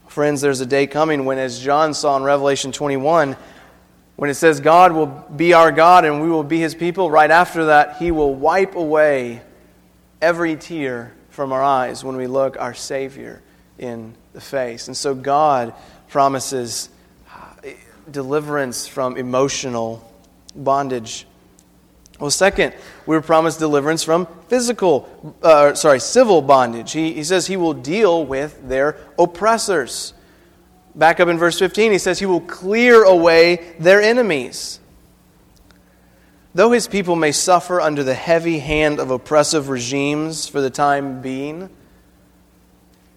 Friends, 0.07 0.41
there's 0.41 0.61
a 0.61 0.65
day 0.65 0.87
coming 0.87 1.25
when, 1.25 1.37
as 1.37 1.59
John 1.59 1.93
saw 1.93 2.15
in 2.15 2.23
Revelation 2.23 2.71
21, 2.71 3.35
when 4.15 4.29
it 4.29 4.35
says 4.35 4.61
God 4.61 4.93
will 4.93 5.07
be 5.07 5.53
our 5.53 5.71
God 5.71 6.05
and 6.05 6.21
we 6.21 6.29
will 6.29 6.43
be 6.43 6.59
his 6.59 6.73
people, 6.73 7.11
right 7.11 7.29
after 7.29 7.65
that, 7.65 7.97
he 7.97 8.11
will 8.11 8.33
wipe 8.33 8.75
away 8.75 9.41
every 10.25 10.55
tear 10.55 11.13
from 11.29 11.51
our 11.51 11.61
eyes 11.61 12.03
when 12.03 12.15
we 12.15 12.25
look 12.25 12.57
our 12.59 12.73
Savior 12.73 13.43
in 13.77 14.15
the 14.33 14.41
face. 14.41 14.87
And 14.87 14.97
so 14.97 15.13
God 15.13 15.71
promises 16.07 16.89
uh, 17.31 17.51
deliverance 18.09 18.87
from 18.87 19.17
emotional 19.17 20.03
bondage. 20.55 21.27
Well, 22.19 22.31
second, 22.31 22.73
we 23.05 23.15
were 23.15 23.21
promised 23.21 23.59
deliverance 23.59 24.03
from 24.03 24.27
physical, 24.47 25.07
uh, 25.43 25.75
sorry, 25.75 25.99
civil 25.99 26.41
bondage. 26.41 26.91
He, 26.91 27.13
he 27.13 27.23
says 27.23 27.45
he 27.45 27.57
will 27.57 27.75
deal 27.75 28.25
with 28.25 28.67
their 28.67 28.97
oppressors. 29.19 30.15
Back 30.95 31.19
up 31.19 31.27
in 31.27 31.37
verse 31.37 31.59
15, 31.59 31.91
he 31.91 31.99
says 31.99 32.17
he 32.17 32.25
will 32.25 32.41
clear 32.41 33.03
away 33.03 33.75
their 33.77 34.01
enemies. 34.01 34.79
Though 36.55 36.71
his 36.71 36.87
people 36.87 37.17
may 37.17 37.33
suffer 37.33 37.81
under 37.81 38.01
the 38.01 38.13
heavy 38.13 38.59
hand 38.59 39.01
of 39.01 39.11
oppressive 39.11 39.67
regimes 39.67 40.47
for 40.47 40.61
the 40.61 40.69
time 40.69 41.21
being, 41.21 41.69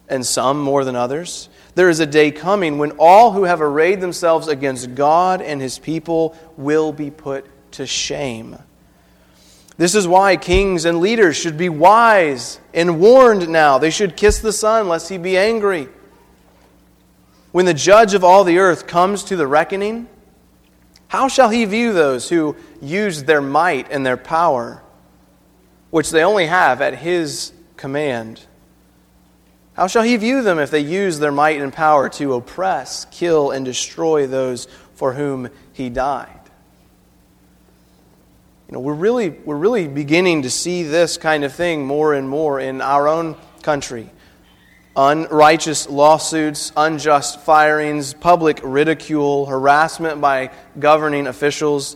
and 0.09 0.25
some 0.25 0.59
more 0.59 0.83
than 0.83 0.97
others, 0.97 1.47
there 1.73 1.87
is 1.87 2.01
a 2.01 2.05
day 2.05 2.31
coming 2.31 2.77
when 2.77 2.91
all 2.99 3.31
who 3.31 3.45
have 3.45 3.61
arrayed 3.61 4.01
themselves 4.01 4.49
against 4.49 4.93
God 4.93 5.41
and 5.41 5.61
his 5.61 5.79
people 5.79 6.35
will 6.57 6.91
be 6.91 7.09
put 7.09 7.45
to 7.71 7.87
shame. 7.87 8.57
This 9.77 9.95
is 9.95 10.05
why 10.05 10.35
kings 10.35 10.83
and 10.83 10.99
leaders 10.99 11.37
should 11.37 11.57
be 11.57 11.69
wise 11.69 12.59
and 12.73 12.99
warned 12.99 13.47
now. 13.47 13.77
They 13.77 13.91
should 13.91 14.17
kiss 14.17 14.39
the 14.39 14.51
Son, 14.51 14.89
lest 14.89 15.07
he 15.07 15.17
be 15.17 15.37
angry. 15.37 15.87
When 17.53 17.65
the 17.65 17.73
judge 17.73 18.13
of 18.13 18.25
all 18.25 18.43
the 18.43 18.57
earth 18.57 18.85
comes 18.85 19.23
to 19.25 19.37
the 19.37 19.47
reckoning, 19.47 20.09
how 21.07 21.27
shall 21.27 21.49
he 21.49 21.63
view 21.65 21.93
those 21.93 22.27
who 22.29 22.55
use 22.81 23.23
their 23.23 23.41
might 23.41 23.91
and 23.91 24.05
their 24.05 24.17
power, 24.17 24.81
which 25.89 26.11
they 26.11 26.23
only 26.23 26.47
have 26.47 26.81
at 26.81 26.95
his 26.95 27.51
command? 27.77 28.45
How 29.73 29.87
shall 29.87 30.03
he 30.03 30.17
view 30.17 30.43
them 30.43 30.59
if 30.59 30.71
they 30.71 30.81
use 30.81 31.19
their 31.19 31.31
might 31.31 31.61
and 31.61 31.71
power 31.71 32.09
to 32.09 32.33
oppress, 32.33 33.05
kill, 33.11 33.51
and 33.51 33.63
destroy 33.63 34.27
those 34.27 34.67
for 34.95 35.13
whom 35.13 35.49
he 35.71 35.89
died? 35.89 36.39
You 38.67 38.73
know, 38.73 38.81
we're 38.81 38.93
really, 38.93 39.29
we're 39.29 39.55
really 39.55 39.87
beginning 39.87 40.43
to 40.43 40.49
see 40.49 40.83
this 40.83 41.17
kind 41.17 41.43
of 41.43 41.53
thing 41.53 41.85
more 41.85 42.13
and 42.13 42.29
more 42.29 42.59
in 42.59 42.81
our 42.81 43.07
own 43.07 43.35
country. 43.63 44.09
Unrighteous 44.95 45.89
lawsuits, 45.89 46.71
unjust 46.75 47.39
firings, 47.39 48.13
public 48.13 48.59
ridicule, 48.61 49.45
harassment 49.45 50.19
by 50.19 50.51
governing 50.77 51.25
officials. 51.25 51.95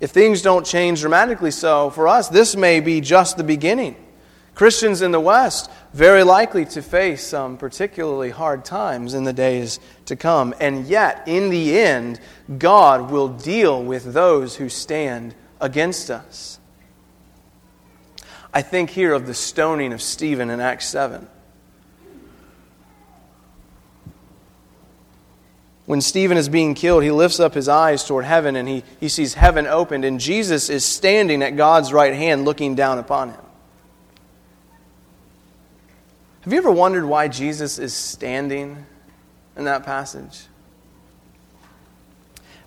If 0.00 0.10
things 0.10 0.42
don't 0.42 0.64
change 0.64 1.00
dramatically 1.00 1.50
so 1.50 1.90
for 1.90 2.06
us, 2.06 2.28
this 2.28 2.54
may 2.54 2.80
be 2.80 3.00
just 3.00 3.36
the 3.36 3.44
beginning. 3.44 3.96
Christians 4.54 5.02
in 5.02 5.12
the 5.12 5.20
West 5.20 5.70
very 5.92 6.24
likely 6.24 6.64
to 6.66 6.82
face 6.82 7.24
some 7.24 7.56
particularly 7.56 8.30
hard 8.30 8.64
times 8.64 9.14
in 9.14 9.24
the 9.24 9.32
days 9.32 9.78
to 10.06 10.16
come. 10.16 10.54
And 10.60 10.86
yet, 10.86 11.22
in 11.26 11.48
the 11.50 11.78
end, 11.78 12.20
God 12.58 13.10
will 13.10 13.28
deal 13.28 13.82
with 13.82 14.12
those 14.12 14.56
who 14.56 14.68
stand 14.68 15.34
against 15.60 16.10
us. 16.10 16.58
I 18.52 18.62
think 18.62 18.90
here 18.90 19.12
of 19.12 19.26
the 19.26 19.34
stoning 19.34 19.92
of 19.92 20.02
Stephen 20.02 20.50
in 20.50 20.58
Acts 20.58 20.88
7. 20.88 21.28
When 25.88 26.02
Stephen 26.02 26.36
is 26.36 26.50
being 26.50 26.74
killed, 26.74 27.02
he 27.02 27.10
lifts 27.10 27.40
up 27.40 27.54
his 27.54 27.66
eyes 27.66 28.04
toward 28.04 28.26
heaven 28.26 28.56
and 28.56 28.68
he, 28.68 28.84
he 29.00 29.08
sees 29.08 29.32
heaven 29.32 29.66
opened, 29.66 30.04
and 30.04 30.20
Jesus 30.20 30.68
is 30.68 30.84
standing 30.84 31.42
at 31.42 31.56
God's 31.56 31.94
right 31.94 32.12
hand 32.12 32.44
looking 32.44 32.74
down 32.74 32.98
upon 32.98 33.30
him. 33.30 33.40
Have 36.42 36.52
you 36.52 36.58
ever 36.58 36.70
wondered 36.70 37.06
why 37.06 37.28
Jesus 37.28 37.78
is 37.78 37.94
standing 37.94 38.84
in 39.56 39.64
that 39.64 39.86
passage? 39.86 40.42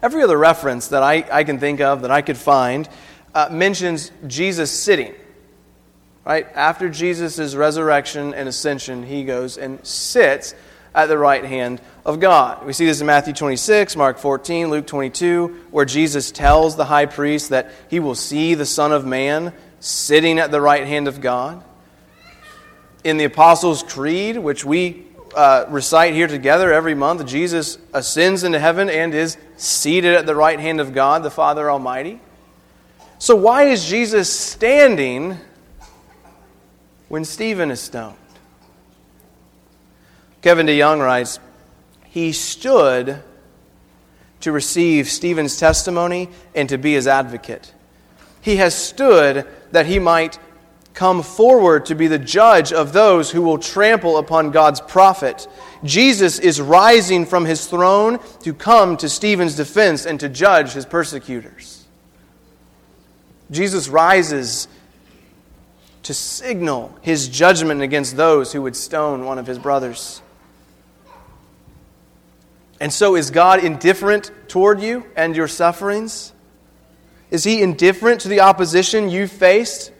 Every 0.01 0.23
other 0.23 0.35
reference 0.35 0.87
that 0.87 1.03
I, 1.03 1.23
I 1.31 1.43
can 1.43 1.59
think 1.59 1.79
of, 1.79 2.01
that 2.01 2.09
I 2.09 2.23
could 2.23 2.37
find, 2.37 2.89
uh, 3.35 3.49
mentions 3.51 4.11
Jesus 4.25 4.71
sitting. 4.71 5.13
Right? 6.25 6.47
After 6.55 6.89
Jesus' 6.89 7.53
resurrection 7.53 8.33
and 8.33 8.49
ascension, 8.49 9.03
he 9.03 9.23
goes 9.25 9.59
and 9.59 9.85
sits 9.85 10.55
at 10.93 11.07
the 11.07 11.17
right 11.17 11.45
hand 11.45 11.81
of 12.05 12.19
God. 12.19 12.65
We 12.65 12.73
see 12.73 12.85
this 12.85 13.01
in 13.01 13.07
Matthew 13.07 13.33
26, 13.33 13.95
Mark 13.95 14.17
14, 14.17 14.69
Luke 14.69 14.87
22, 14.87 15.67
where 15.71 15.85
Jesus 15.85 16.31
tells 16.31 16.75
the 16.75 16.85
high 16.85 17.05
priest 17.05 17.49
that 17.49 17.71
he 17.89 17.99
will 17.99 18.15
see 18.15 18.55
the 18.55 18.65
Son 18.65 18.91
of 18.91 19.05
Man 19.05 19.53
sitting 19.79 20.39
at 20.39 20.51
the 20.51 20.61
right 20.61 20.85
hand 20.85 21.07
of 21.07 21.21
God. 21.21 21.63
In 23.03 23.17
the 23.17 23.25
Apostles' 23.25 23.83
Creed, 23.83 24.37
which 24.37 24.65
we 24.65 25.05
uh, 25.35 25.65
recite 25.69 26.13
here 26.13 26.27
together 26.27 26.71
every 26.73 26.93
month, 26.93 27.25
Jesus 27.25 27.77
ascends 27.93 28.43
into 28.43 28.59
heaven 28.59 28.89
and 28.89 29.13
is 29.13 29.37
seated 29.57 30.13
at 30.13 30.25
the 30.25 30.35
right 30.35 30.59
hand 30.59 30.79
of 30.79 30.93
God, 30.93 31.23
the 31.23 31.31
Father 31.31 31.71
Almighty. 31.71 32.19
So, 33.17 33.35
why 33.35 33.63
is 33.63 33.87
Jesus 33.87 34.31
standing 34.31 35.37
when 37.07 37.23
Stephen 37.23 37.71
is 37.71 37.79
stoned? 37.79 38.17
Kevin 40.41 40.65
DeYoung 40.65 40.99
writes, 40.99 41.39
He 42.05 42.31
stood 42.31 43.21
to 44.41 44.51
receive 44.51 45.07
Stephen's 45.07 45.57
testimony 45.57 46.29
and 46.55 46.67
to 46.69 46.77
be 46.77 46.93
his 46.93 47.07
advocate. 47.07 47.73
He 48.41 48.55
has 48.55 48.73
stood 48.73 49.47
that 49.71 49.85
he 49.85 49.99
might 49.99 50.39
come 50.93 51.23
forward 51.23 51.85
to 51.85 51.95
be 51.95 52.07
the 52.07 52.19
judge 52.19 52.73
of 52.73 52.91
those 52.91 53.31
who 53.31 53.41
will 53.41 53.57
trample 53.57 54.17
upon 54.17 54.51
God's 54.51 54.81
prophet. 54.81 55.47
Jesus 55.83 56.39
is 56.39 56.59
rising 56.59 57.25
from 57.25 57.45
his 57.45 57.67
throne 57.67 58.19
to 58.41 58.53
come 58.53 58.97
to 58.97 59.07
Stephen's 59.07 59.55
defense 59.55 60.05
and 60.05 60.19
to 60.19 60.27
judge 60.27 60.73
his 60.73 60.85
persecutors. 60.85 61.85
Jesus 63.51 63.87
rises 63.87 64.67
to 66.03 66.13
signal 66.13 66.97
his 67.01 67.27
judgment 67.27 67.81
against 67.81 68.17
those 68.17 68.51
who 68.51 68.61
would 68.63 68.75
stone 68.75 69.25
one 69.25 69.37
of 69.37 69.45
his 69.45 69.59
brothers. 69.59 70.21
And 72.81 72.91
so, 72.91 73.15
is 73.15 73.29
God 73.29 73.63
indifferent 73.63 74.31
toward 74.47 74.81
you 74.81 75.05
and 75.15 75.35
your 75.35 75.47
sufferings? 75.47 76.33
Is 77.29 77.43
he 77.43 77.61
indifferent 77.61 78.21
to 78.21 78.27
the 78.27 78.39
opposition 78.39 79.07
you 79.07 79.27
faced 79.27 79.91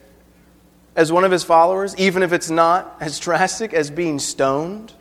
as 0.96 1.12
one 1.12 1.22
of 1.22 1.30
his 1.30 1.44
followers, 1.44 1.94
even 1.96 2.24
if 2.24 2.32
it's 2.32 2.50
not 2.50 2.96
as 2.98 3.20
drastic 3.20 3.72
as 3.72 3.88
being 3.88 4.18
stoned? 4.18 4.92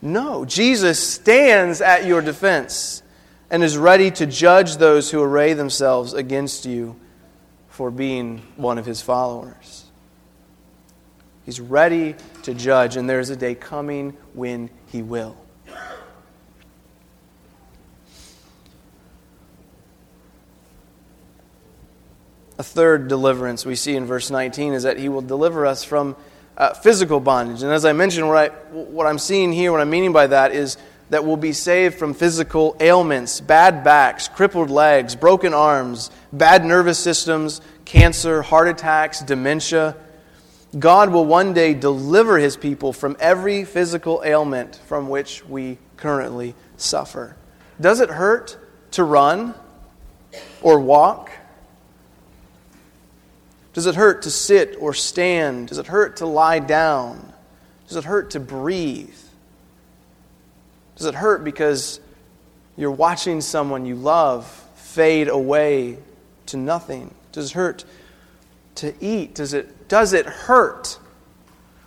No. 0.00 0.44
Jesus 0.44 1.00
stands 1.00 1.80
at 1.80 2.06
your 2.06 2.22
defense 2.22 3.02
and 3.50 3.64
is 3.64 3.76
ready 3.76 4.12
to 4.12 4.24
judge 4.24 4.76
those 4.76 5.10
who 5.10 5.20
array 5.20 5.52
themselves 5.52 6.14
against 6.14 6.64
you 6.64 6.94
for 7.70 7.90
being 7.90 8.38
one 8.54 8.78
of 8.78 8.86
his 8.86 9.02
followers. 9.02 9.84
He's 11.44 11.60
ready 11.60 12.14
to 12.44 12.54
judge, 12.54 12.94
and 12.94 13.10
there's 13.10 13.30
a 13.30 13.36
day 13.36 13.56
coming 13.56 14.16
when 14.32 14.70
he 14.86 15.02
will. 15.02 15.36
A 22.60 22.62
third 22.62 23.08
deliverance 23.08 23.64
we 23.64 23.74
see 23.74 23.96
in 23.96 24.04
verse 24.04 24.30
19 24.30 24.74
is 24.74 24.82
that 24.82 24.98
he 24.98 25.08
will 25.08 25.22
deliver 25.22 25.64
us 25.64 25.82
from 25.82 26.14
uh, 26.58 26.74
physical 26.74 27.18
bondage. 27.18 27.62
And 27.62 27.72
as 27.72 27.86
I 27.86 27.94
mentioned, 27.94 28.28
what, 28.28 28.36
I, 28.36 28.48
what 28.74 29.06
I'm 29.06 29.18
seeing 29.18 29.50
here, 29.50 29.72
what 29.72 29.80
I'm 29.80 29.88
meaning 29.88 30.12
by 30.12 30.26
that 30.26 30.52
is 30.52 30.76
that 31.08 31.24
we'll 31.24 31.38
be 31.38 31.54
saved 31.54 31.94
from 31.94 32.12
physical 32.12 32.76
ailments, 32.78 33.40
bad 33.40 33.82
backs, 33.82 34.28
crippled 34.28 34.68
legs, 34.68 35.16
broken 35.16 35.54
arms, 35.54 36.10
bad 36.34 36.62
nervous 36.62 36.98
systems, 36.98 37.62
cancer, 37.86 38.42
heart 38.42 38.68
attacks, 38.68 39.22
dementia. 39.22 39.96
God 40.78 41.08
will 41.08 41.24
one 41.24 41.54
day 41.54 41.72
deliver 41.72 42.36
his 42.36 42.58
people 42.58 42.92
from 42.92 43.16
every 43.20 43.64
physical 43.64 44.20
ailment 44.22 44.78
from 44.84 45.08
which 45.08 45.46
we 45.46 45.78
currently 45.96 46.54
suffer. 46.76 47.36
Does 47.80 48.00
it 48.00 48.10
hurt 48.10 48.58
to 48.90 49.02
run 49.02 49.54
or 50.60 50.78
walk? 50.78 51.30
Does 53.72 53.86
it 53.86 53.94
hurt 53.94 54.22
to 54.22 54.30
sit 54.30 54.76
or 54.80 54.94
stand? 54.94 55.68
Does 55.68 55.78
it 55.78 55.86
hurt 55.86 56.16
to 56.16 56.26
lie 56.26 56.58
down? 56.58 57.32
Does 57.86 57.96
it 57.96 58.04
hurt 58.04 58.30
to 58.30 58.40
breathe? 58.40 59.14
Does 60.96 61.06
it 61.06 61.14
hurt 61.14 61.44
because 61.44 62.00
you're 62.76 62.90
watching 62.90 63.40
someone 63.40 63.86
you 63.86 63.94
love 63.94 64.46
fade 64.74 65.28
away 65.28 65.98
to 66.46 66.56
nothing? 66.56 67.14
Does 67.32 67.50
it 67.50 67.54
hurt 67.54 67.84
to 68.76 68.92
eat? 69.00 69.34
Does 69.34 69.54
it, 69.54 69.88
does 69.88 70.12
it 70.12 70.26
hurt? 70.26 70.98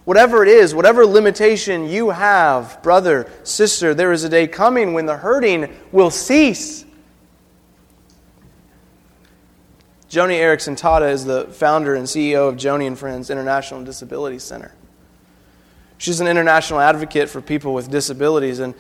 Whatever 0.06 0.44
it 0.44 0.50
is, 0.50 0.76
whatever 0.76 1.06
limitation 1.06 1.88
you 1.88 2.10
have, 2.10 2.82
brother, 2.84 3.30
sister, 3.44 3.94
there 3.94 4.12
is 4.12 4.24
a 4.24 4.30
day 4.30 4.48
coming 4.48 4.94
when 4.94 5.06
the 5.06 5.16
hurting 5.16 5.74
will 5.92 6.12
cease. 6.12 6.86
Joni 10.14 10.38
Eareckson 10.38 10.80
Tada 10.80 11.12
is 11.12 11.26
the 11.26 11.46
founder 11.46 11.96
and 11.96 12.06
CEO 12.06 12.48
of 12.48 12.56
Joni 12.56 12.86
and 12.86 13.00
Friends 13.00 13.32
International 13.32 13.84
Disability 13.84 14.38
Center. 14.38 14.72
She's 15.98 16.20
an 16.20 16.28
international 16.28 16.80
advocate 16.80 17.32
for 17.32 17.42
people 17.42 17.74
with 17.74 17.90
disabilities. 17.90 18.60
And 18.60 18.76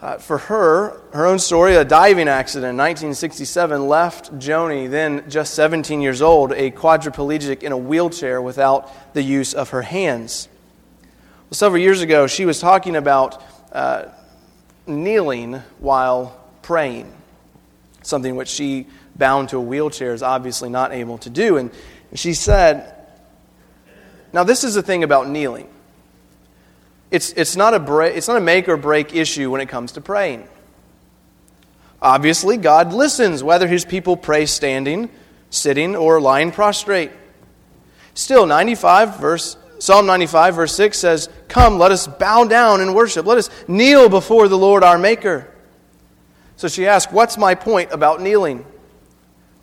uh, 0.00 0.16
for 0.16 0.38
her, 0.38 0.98
her 1.12 1.26
own 1.26 1.38
story, 1.40 1.76
a 1.76 1.84
diving 1.84 2.26
accident 2.26 2.70
in 2.70 2.76
1967 2.78 3.86
left 3.86 4.32
Joni, 4.38 4.88
then 4.88 5.28
just 5.28 5.52
17 5.52 6.00
years 6.00 6.22
old, 6.22 6.52
a 6.52 6.70
quadriplegic 6.70 7.62
in 7.62 7.72
a 7.72 7.76
wheelchair 7.76 8.40
without 8.40 9.12
the 9.12 9.22
use 9.22 9.52
of 9.52 9.68
her 9.70 9.82
hands. 9.82 10.48
Well, 11.50 11.52
several 11.52 11.82
years 11.82 12.00
ago, 12.00 12.26
she 12.26 12.46
was 12.46 12.60
talking 12.60 12.96
about 12.96 13.44
uh, 13.72 14.06
kneeling 14.86 15.56
while 15.80 16.34
praying, 16.62 17.12
something 18.02 18.36
which 18.36 18.48
she 18.48 18.86
bound 19.18 19.50
to 19.50 19.58
a 19.58 19.60
wheelchair 19.60 20.12
is 20.12 20.22
obviously 20.22 20.68
not 20.68 20.92
able 20.92 21.18
to 21.18 21.30
do. 21.30 21.56
And 21.56 21.70
she 22.14 22.34
said, 22.34 22.94
Now, 24.32 24.44
this 24.44 24.64
is 24.64 24.74
the 24.74 24.82
thing 24.82 25.02
about 25.02 25.28
kneeling 25.28 25.68
it's, 27.10 27.32
it's, 27.32 27.56
not 27.56 27.72
a 27.74 28.00
it's 28.02 28.28
not 28.28 28.36
a 28.36 28.40
make 28.40 28.68
or 28.68 28.76
break 28.76 29.14
issue 29.14 29.50
when 29.50 29.60
it 29.60 29.68
comes 29.68 29.92
to 29.92 30.00
praying. 30.00 30.48
Obviously, 32.02 32.56
God 32.56 32.92
listens 32.92 33.42
whether 33.42 33.66
his 33.66 33.84
people 33.84 34.16
pray 34.16 34.46
standing, 34.46 35.08
sitting, 35.50 35.96
or 35.96 36.20
lying 36.20 36.50
prostrate. 36.52 37.10
Still, 38.14 38.46
95 38.46 39.18
verse 39.18 39.56
Psalm 39.78 40.06
95 40.06 40.54
verse 40.54 40.74
6 40.74 40.98
says, 40.98 41.28
"Come, 41.48 41.78
let 41.78 41.92
us 41.92 42.06
bow 42.06 42.44
down 42.44 42.80
and 42.80 42.94
worship. 42.94 43.26
Let 43.26 43.36
us 43.36 43.50
kneel 43.68 44.08
before 44.08 44.48
the 44.48 44.56
Lord 44.56 44.82
our 44.82 44.96
maker." 44.96 45.48
So 46.56 46.66
she 46.66 46.86
asked, 46.86 47.12
"What's 47.12 47.36
my 47.36 47.54
point 47.54 47.92
about 47.92 48.22
kneeling?" 48.22 48.64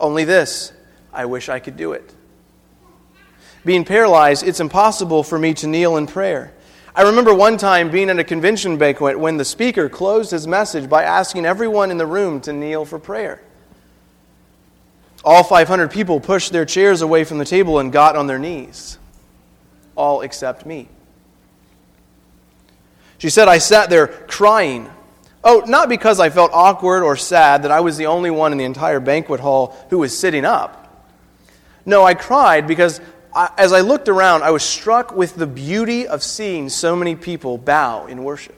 Only 0.04 0.26
this 0.26 0.74
I 1.14 1.26
wish 1.26 1.48
I 1.48 1.60
could 1.60 1.78
do 1.78 1.94
it. 1.94 2.14
Being 3.64 3.86
paralyzed, 3.86 4.46
it's 4.46 4.60
impossible 4.60 5.24
for 5.24 5.40
me 5.40 5.54
to 5.56 5.68
kneel 5.68 5.96
in 5.96 6.08
prayer. 6.08 6.54
I 6.94 7.04
remember 7.04 7.34
one 7.34 7.56
time 7.56 7.90
being 7.90 8.10
at 8.10 8.20
a 8.20 8.24
convention 8.26 8.78
banquet 8.78 9.18
when 9.18 9.38
the 9.38 9.46
speaker 9.46 9.88
closed 9.88 10.32
his 10.32 10.46
message 10.46 10.90
by 10.90 11.04
asking 11.04 11.46
everyone 11.46 11.90
in 11.90 11.98
the 11.98 12.06
room 12.06 12.42
to 12.42 12.52
kneel 12.52 12.84
for 12.84 13.00
prayer. 13.00 13.42
All 15.24 15.42
500 15.42 15.90
people 15.90 16.20
pushed 16.20 16.52
their 16.52 16.66
chairs 16.66 17.02
away 17.02 17.24
from 17.24 17.38
the 17.38 17.46
table 17.46 17.80
and 17.80 17.90
got 17.90 18.18
on 18.18 18.28
their 18.28 18.38
knees, 18.38 19.00
all 19.96 20.20
except 20.20 20.66
me. 20.66 20.90
She 23.20 23.30
said, 23.30 23.48
I 23.48 23.60
sat 23.60 23.90
there 23.90 24.08
crying 24.08 24.90
Oh, 25.44 25.64
not 25.68 25.90
because 25.90 26.20
I 26.20 26.30
felt 26.30 26.52
awkward 26.54 27.04
or 27.04 27.18
sad 27.18 27.64
that 27.64 27.72
I 27.72 27.82
was 27.82 27.98
the 27.98 28.06
only 28.06 28.32
one 28.32 28.52
in 28.52 28.58
the 28.58 28.64
entire 28.64 29.00
banquet 29.00 29.42
hall 29.42 29.76
who 29.90 30.00
was 30.00 30.18
sitting 30.18 30.46
up. 30.46 30.80
No, 31.86 32.04
I 32.04 32.14
cried 32.14 32.66
because 32.66 33.02
I, 33.36 33.50
as 33.58 33.74
I 33.74 33.82
looked 33.82 34.08
around, 34.08 34.44
I 34.44 34.52
was 34.52 34.64
struck 34.64 35.14
with 35.14 35.36
the 35.36 35.48
beauty 35.48 36.08
of 36.08 36.24
seeing 36.24 36.70
so 36.70 36.96
many 36.96 37.16
people 37.16 37.58
bow 37.58 38.06
in 38.06 38.24
worship. 38.24 38.56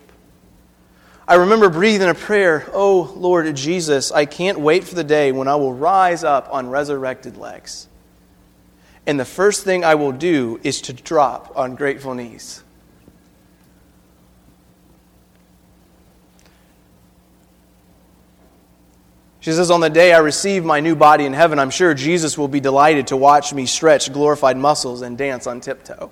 I 1.28 1.36
remember 1.36 1.70
breathing 1.70 2.08
a 2.08 2.14
prayer, 2.14 2.70
Oh, 2.72 3.12
Lord 3.16 3.54
Jesus, 3.56 4.12
I 4.12 4.26
can't 4.26 4.60
wait 4.60 4.84
for 4.84 4.94
the 4.94 5.04
day 5.04 5.32
when 5.32 5.48
I 5.48 5.56
will 5.56 5.74
rise 5.74 6.24
up 6.24 6.50
on 6.52 6.70
resurrected 6.70 7.36
legs. 7.38 7.88
And 9.08 9.20
the 9.20 9.26
first 9.26 9.64
thing 9.64 9.84
I 9.84 9.96
will 9.96 10.12
do 10.12 10.60
is 10.64 10.82
to 10.82 10.94
drop 10.94 11.54
on 11.56 11.76
grateful 11.76 12.14
knees. 12.14 12.64
She 19.46 19.52
says, 19.52 19.70
On 19.70 19.80
the 19.80 19.92
day 19.92 20.12
I 20.12 20.18
receive 20.18 20.66
my 20.66 20.80
new 20.80 20.96
body 20.96 21.24
in 21.24 21.34
heaven, 21.34 21.60
I'm 21.60 21.70
sure 21.70 21.94
Jesus 21.94 22.36
will 22.36 22.48
be 22.48 22.60
delighted 22.60 23.06
to 23.08 23.16
watch 23.16 23.54
me 23.54 23.68
stretch 23.68 24.12
glorified 24.12 24.58
muscles 24.58 25.04
and 25.04 25.16
dance 25.16 25.46
on 25.46 25.62
tiptoe. 25.62 26.10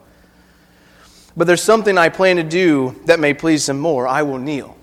But 1.35 1.47
there's 1.47 1.63
something 1.63 1.97
I 1.97 2.09
plan 2.09 2.35
to 2.35 2.43
do 2.43 2.95
that 3.05 3.19
may 3.19 3.33
please 3.33 3.67
him 3.67 3.79
more. 3.79 4.07
I 4.07 4.21
will 4.21 4.37
kneel. 4.37 4.77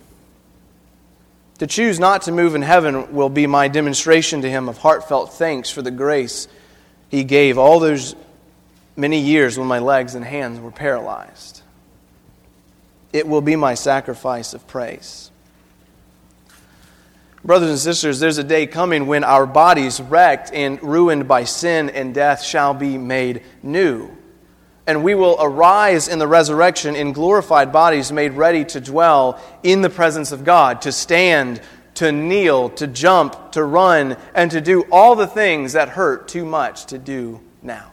To 1.58 1.68
choose 1.68 2.00
not 2.00 2.22
to 2.22 2.32
move 2.32 2.56
in 2.56 2.62
heaven 2.62 3.14
will 3.14 3.28
be 3.28 3.46
my 3.46 3.68
demonstration 3.68 4.42
to 4.42 4.50
him 4.50 4.68
of 4.68 4.78
heartfelt 4.78 5.32
thanks 5.34 5.70
for 5.70 5.80
the 5.80 5.92
grace 5.92 6.48
he 7.08 7.22
gave 7.22 7.56
all 7.56 7.78
those 7.78 8.16
many 8.96 9.20
years 9.20 9.60
when 9.60 9.68
my 9.68 9.78
legs 9.78 10.16
and 10.16 10.24
hands 10.24 10.58
were 10.58 10.72
paralyzed. 10.72 11.62
It 13.12 13.28
will 13.28 13.42
be 13.42 13.54
my 13.54 13.74
sacrifice 13.74 14.54
of 14.54 14.66
praise. 14.66 15.29
Brothers 17.42 17.70
and 17.70 17.78
sisters, 17.78 18.20
there's 18.20 18.38
a 18.38 18.44
day 18.44 18.66
coming 18.66 19.06
when 19.06 19.24
our 19.24 19.46
bodies, 19.46 19.98
wrecked 20.00 20.52
and 20.52 20.82
ruined 20.82 21.26
by 21.26 21.44
sin 21.44 21.88
and 21.88 22.14
death, 22.14 22.42
shall 22.42 22.74
be 22.74 22.98
made 22.98 23.42
new. 23.62 24.10
And 24.86 25.02
we 25.02 25.14
will 25.14 25.36
arise 25.40 26.06
in 26.08 26.18
the 26.18 26.26
resurrection 26.26 26.96
in 26.96 27.12
glorified 27.12 27.72
bodies 27.72 28.12
made 28.12 28.32
ready 28.32 28.64
to 28.66 28.80
dwell 28.80 29.40
in 29.62 29.80
the 29.80 29.88
presence 29.88 30.32
of 30.32 30.44
God, 30.44 30.82
to 30.82 30.92
stand, 30.92 31.62
to 31.94 32.12
kneel, 32.12 32.68
to 32.70 32.86
jump, 32.86 33.52
to 33.52 33.64
run, 33.64 34.18
and 34.34 34.50
to 34.50 34.60
do 34.60 34.82
all 34.92 35.16
the 35.16 35.26
things 35.26 35.72
that 35.72 35.90
hurt 35.90 36.28
too 36.28 36.44
much 36.44 36.86
to 36.86 36.98
do 36.98 37.40
now. 37.62 37.89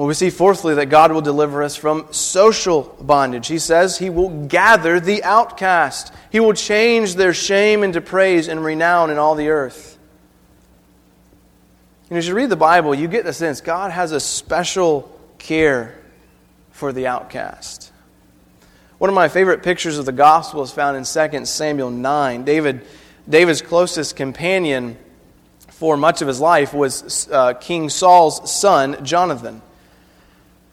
Well, 0.00 0.06
we 0.06 0.14
see 0.14 0.30
fourthly 0.30 0.76
that 0.76 0.86
God 0.86 1.12
will 1.12 1.20
deliver 1.20 1.62
us 1.62 1.76
from 1.76 2.10
social 2.10 2.84
bondage. 3.02 3.48
He 3.48 3.58
says 3.58 3.98
he 3.98 4.08
will 4.08 4.46
gather 4.46 4.98
the 4.98 5.22
outcast. 5.22 6.10
He 6.32 6.40
will 6.40 6.54
change 6.54 7.16
their 7.16 7.34
shame 7.34 7.84
into 7.84 8.00
praise 8.00 8.48
and 8.48 8.64
renown 8.64 9.10
in 9.10 9.18
all 9.18 9.34
the 9.34 9.50
earth. 9.50 9.98
And 12.08 12.16
as 12.16 12.26
you 12.26 12.34
read 12.34 12.48
the 12.48 12.56
Bible, 12.56 12.94
you 12.94 13.08
get 13.08 13.24
the 13.26 13.34
sense 13.34 13.60
God 13.60 13.90
has 13.90 14.12
a 14.12 14.20
special 14.20 15.14
care 15.36 15.98
for 16.70 16.94
the 16.94 17.06
outcast. 17.06 17.92
One 18.96 19.10
of 19.10 19.14
my 19.14 19.28
favorite 19.28 19.62
pictures 19.62 19.98
of 19.98 20.06
the 20.06 20.12
gospel 20.12 20.62
is 20.62 20.72
found 20.72 20.96
in 20.96 21.04
2 21.04 21.44
Samuel 21.44 21.90
9. 21.90 22.44
David, 22.44 22.86
David's 23.28 23.60
closest 23.60 24.16
companion 24.16 24.96
for 25.68 25.98
much 25.98 26.22
of 26.22 26.28
his 26.28 26.40
life 26.40 26.72
was 26.72 27.28
uh, 27.30 27.52
King 27.52 27.90
Saul's 27.90 28.50
son, 28.50 29.04
Jonathan. 29.04 29.60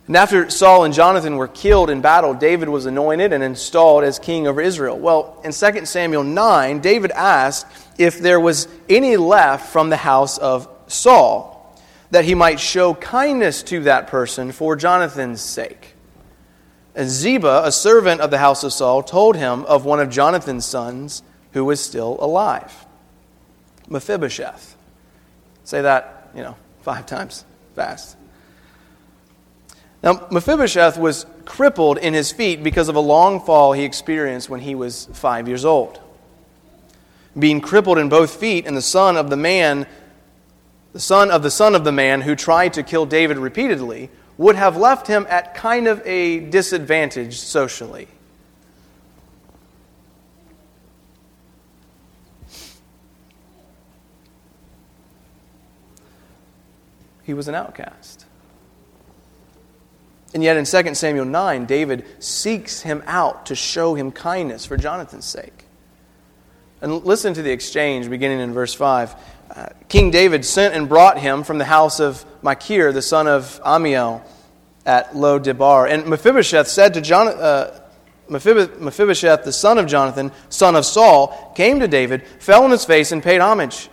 And 0.07 0.15
after 0.15 0.49
Saul 0.49 0.85
and 0.85 0.93
Jonathan 0.93 1.35
were 1.35 1.49
killed 1.49 1.89
in 1.89 1.99
battle, 1.99 2.33
David 2.33 2.69
was 2.69 2.85
anointed 2.85 3.33
and 3.33 3.43
installed 3.43 4.05
as 4.05 4.19
king 4.19 4.47
over 4.47 4.61
Israel. 4.61 4.97
Well, 4.97 5.39
in 5.43 5.51
2 5.51 5.85
Samuel 5.85 6.23
9, 6.23 6.79
David 6.79 7.11
asked 7.11 7.67
if 7.97 8.19
there 8.19 8.39
was 8.39 8.69
any 8.87 9.17
left 9.17 9.69
from 9.69 9.89
the 9.89 9.97
house 9.97 10.37
of 10.37 10.69
Saul, 10.87 11.77
that 12.11 12.23
he 12.23 12.35
might 12.35 12.59
show 12.59 12.93
kindness 12.93 13.63
to 13.63 13.81
that 13.81 14.07
person 14.07 14.53
for 14.53 14.77
Jonathan's 14.77 15.41
sake. 15.41 15.93
And 16.95 17.09
Ziba, 17.09 17.63
a 17.65 17.71
servant 17.71 18.21
of 18.21 18.31
the 18.31 18.37
house 18.37 18.63
of 18.63 18.71
Saul, 18.71 19.03
told 19.03 19.35
him 19.35 19.65
of 19.65 19.83
one 19.83 19.99
of 19.99 20.09
Jonathan's 20.09 20.65
sons 20.65 21.21
who 21.51 21.65
was 21.65 21.79
still 21.79 22.17
alive 22.19 22.85
Mephibosheth. 23.89 24.75
Say 25.63 25.81
that, 25.81 26.29
you 26.35 26.43
know, 26.43 26.55
five 26.81 27.05
times 27.05 27.45
fast. 27.75 28.16
Now, 30.03 30.27
Mephibosheth 30.31 30.97
was 30.97 31.25
crippled 31.45 31.97
in 31.97 32.13
his 32.13 32.31
feet 32.31 32.63
because 32.63 32.87
of 32.87 32.95
a 32.95 32.99
long 32.99 33.39
fall 33.39 33.73
he 33.73 33.83
experienced 33.83 34.49
when 34.49 34.61
he 34.61 34.75
was 34.75 35.09
five 35.13 35.47
years 35.47 35.65
old. 35.65 35.99
Being 37.37 37.61
crippled 37.61 37.97
in 37.97 38.09
both 38.09 38.35
feet, 38.35 38.65
and 38.67 38.77
the 38.77 38.81
son 38.81 39.17
of 39.17 39.29
the 39.29 39.37
man, 39.37 39.87
the 40.93 40.99
son 40.99 41.31
of 41.31 41.41
the 41.41 41.51
son 41.51 41.75
of 41.75 41.83
the 41.83 41.91
man 41.91 42.21
who 42.21 42.35
tried 42.35 42.73
to 42.73 42.83
kill 42.83 43.05
David 43.05 43.37
repeatedly, 43.37 44.09
would 44.37 44.55
have 44.55 44.77
left 44.77 45.07
him 45.07 45.25
at 45.29 45.55
kind 45.55 45.87
of 45.87 46.05
a 46.05 46.41
disadvantage 46.41 47.39
socially. 47.39 48.07
He 57.23 57.33
was 57.33 57.47
an 57.47 57.55
outcast. 57.55 58.26
And 60.33 60.43
yet 60.43 60.57
in 60.57 60.65
2 60.65 60.93
Samuel 60.95 61.25
9, 61.25 61.65
David 61.65 62.05
seeks 62.19 62.81
him 62.81 63.01
out 63.05 63.45
to 63.47 63.55
show 63.55 63.95
him 63.95 64.11
kindness 64.11 64.65
for 64.65 64.77
Jonathan's 64.77 65.25
sake. 65.25 65.65
And 66.81 67.03
listen 67.05 67.33
to 67.33 67.41
the 67.41 67.51
exchange 67.51 68.09
beginning 68.09 68.39
in 68.39 68.53
verse 68.53 68.73
5. 68.73 69.15
Uh, 69.49 69.67
King 69.87 70.11
David 70.11 70.45
sent 70.45 70.75
and 70.75 70.89
brought 70.89 71.17
him 71.17 71.43
from 71.43 71.57
the 71.57 71.65
house 71.65 71.99
of 71.99 72.25
Machir, 72.41 72.91
the 72.91 73.01
son 73.01 73.27
of 73.27 73.59
Ammiel, 73.65 74.21
at 74.85 75.15
Lo 75.15 75.39
Debar. 75.39 75.87
And 75.87 76.05
Mephibosheth 76.05 76.67
said 76.67 76.93
to 76.93 77.01
Jonathan, 77.01 77.39
uh, 77.41 77.79
Mephibosheth, 78.29 79.43
the 79.43 79.53
son 79.53 79.77
of 79.77 79.87
Jonathan, 79.87 80.31
son 80.49 80.75
of 80.75 80.85
Saul, 80.85 81.53
came 81.55 81.79
to 81.79 81.87
David, 81.87 82.27
fell 82.39 82.63
on 82.63 82.71
his 82.71 82.85
face, 82.85 83.11
and 83.11 83.23
paid 83.23 83.39
homage. 83.39 83.89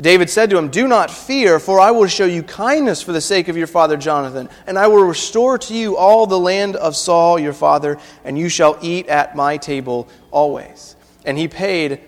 David 0.00 0.30
said 0.30 0.50
to 0.50 0.58
him, 0.58 0.68
Do 0.68 0.86
not 0.86 1.10
fear, 1.10 1.58
for 1.58 1.80
I 1.80 1.90
will 1.90 2.06
show 2.06 2.24
you 2.24 2.44
kindness 2.44 3.02
for 3.02 3.12
the 3.12 3.20
sake 3.20 3.48
of 3.48 3.56
your 3.56 3.66
father 3.66 3.96
Jonathan, 3.96 4.48
and 4.66 4.78
I 4.78 4.86
will 4.86 5.02
restore 5.02 5.58
to 5.58 5.74
you 5.74 5.96
all 5.96 6.26
the 6.26 6.38
land 6.38 6.76
of 6.76 6.94
Saul 6.94 7.38
your 7.38 7.52
father, 7.52 7.98
and 8.24 8.38
you 8.38 8.48
shall 8.48 8.78
eat 8.80 9.08
at 9.08 9.34
my 9.34 9.56
table 9.56 10.08
always. 10.30 10.94
And 11.24 11.36
he 11.36 11.48
paid 11.48 12.00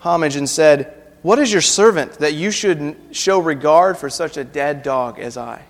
homage 0.00 0.34
and 0.34 0.48
said, 0.48 0.92
What 1.22 1.38
is 1.38 1.52
your 1.52 1.62
servant 1.62 2.14
that 2.14 2.34
you 2.34 2.50
should 2.50 2.96
show 3.12 3.38
regard 3.38 3.96
for 3.96 4.10
such 4.10 4.36
a 4.36 4.42
dead 4.42 4.82
dog 4.82 5.20
as 5.20 5.36
I? 5.36 5.62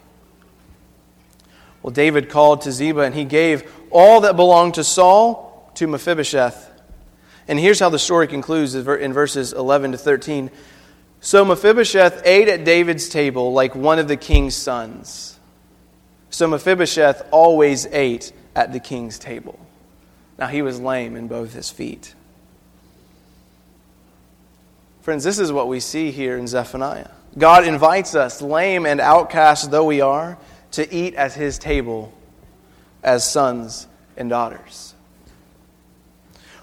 Well, 1.83 1.93
David 1.93 2.31
called 2.31 2.63
to 2.63 2.73
Ziba, 2.73 3.03
and 3.03 3.15
he 3.15 3.25
gave 3.25 3.71
all 3.91 4.23
that 4.23 4.35
belonged 4.35 4.75
to 4.75 4.85
Saul 4.85 5.71
to 5.75 5.87
Mephibosheth. 5.87 6.73
And 7.47 7.61
here's 7.61 7.79
how 7.79 7.91
the 7.91 7.99
story 7.99 8.27
concludes 8.27 8.75
in 8.75 9.13
verses 9.13 9.53
11 9.53 9.93
to 9.93 9.99
13. 9.99 10.51
So 11.27 11.45
Mephibosheth 11.45 12.23
ate 12.25 12.47
at 12.47 12.63
David's 12.63 13.09
table 13.09 13.53
like 13.53 13.75
one 13.75 13.99
of 13.99 14.07
the 14.07 14.17
king's 14.17 14.55
sons. 14.55 15.37
So 16.31 16.47
Mephibosheth 16.47 17.27
always 17.33 17.85
ate 17.87 18.33
at 18.55 18.73
the 18.73 18.79
king's 18.79 19.19
table. 19.19 19.59
Now 20.39 20.47
he 20.47 20.63
was 20.63 20.79
lame 20.79 21.17
in 21.17 21.27
both 21.27 21.53
his 21.53 21.69
feet. 21.69 22.15
Friends, 25.03 25.25
this 25.25 25.41
is 25.41 25.51
what 25.51 25.67
we 25.67 25.81
see 25.81 26.13
here 26.13 26.39
in 26.39 26.47
Zephaniah. 26.47 27.11
God 27.37 27.67
invites 27.67 28.15
us, 28.15 28.41
lame 28.41 28.87
and 28.87 29.01
outcast 29.01 29.73
though 29.73 29.87
we 29.87 30.01
are, 30.01 30.39
to 30.71 30.95
eat 30.95 31.17
at 31.17 31.33
his 31.33 31.59
table 31.59 32.17
as 33.03 33.29
sons 33.29 33.89
and 34.17 34.31
daughters. 34.31 34.95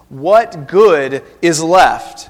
What 0.07 0.69
good 0.69 1.21
is 1.41 1.61
left 1.61 2.29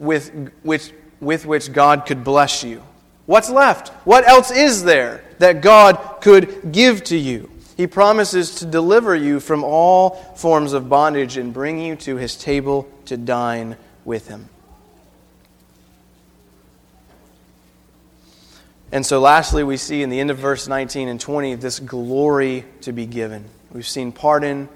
with 0.00 0.50
which 0.64 0.92
with 1.20 1.46
which 1.46 1.72
God 1.72 2.06
could 2.06 2.24
bless 2.24 2.62
you. 2.62 2.82
What's 3.26 3.50
left? 3.50 3.88
What 4.06 4.26
else 4.26 4.50
is 4.50 4.84
there 4.84 5.24
that 5.38 5.60
God 5.60 6.20
could 6.20 6.72
give 6.72 7.02
to 7.04 7.16
you? 7.16 7.50
He 7.76 7.86
promises 7.86 8.56
to 8.56 8.66
deliver 8.66 9.14
you 9.14 9.40
from 9.40 9.62
all 9.62 10.10
forms 10.36 10.72
of 10.72 10.88
bondage 10.88 11.36
and 11.36 11.52
bring 11.52 11.78
you 11.78 11.96
to 11.96 12.16
his 12.16 12.36
table 12.36 12.88
to 13.06 13.16
dine 13.16 13.76
with 14.04 14.28
him. 14.28 14.48
And 18.92 19.04
so, 19.04 19.20
lastly, 19.20 19.64
we 19.64 19.76
see 19.76 20.02
in 20.02 20.10
the 20.10 20.20
end 20.20 20.30
of 20.30 20.38
verse 20.38 20.68
19 20.68 21.08
and 21.08 21.20
20 21.20 21.56
this 21.56 21.80
glory 21.80 22.64
to 22.82 22.92
be 22.92 23.04
given. 23.04 23.44
We've 23.72 23.86
seen 23.86 24.12
pardon, 24.12 24.68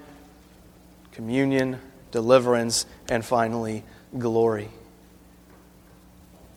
communion, 1.13 1.79
deliverance, 2.11 2.85
and 3.09 3.25
finally, 3.25 3.83
glory. 4.19 4.69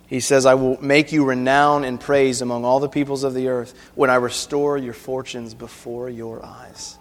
He 0.06 0.20
says, 0.20 0.46
I 0.46 0.54
will 0.54 0.80
make 0.82 1.12
you 1.12 1.24
renown 1.24 1.84
and 1.84 1.98
praise 1.98 2.42
among 2.42 2.64
all 2.64 2.80
the 2.80 2.88
peoples 2.88 3.24
of 3.24 3.34
the 3.34 3.48
earth 3.48 3.74
when 3.94 4.10
I 4.10 4.16
restore 4.16 4.76
your 4.76 4.92
fortunes 4.92 5.54
before 5.54 6.10
your 6.10 6.44
eyes. 6.44 6.98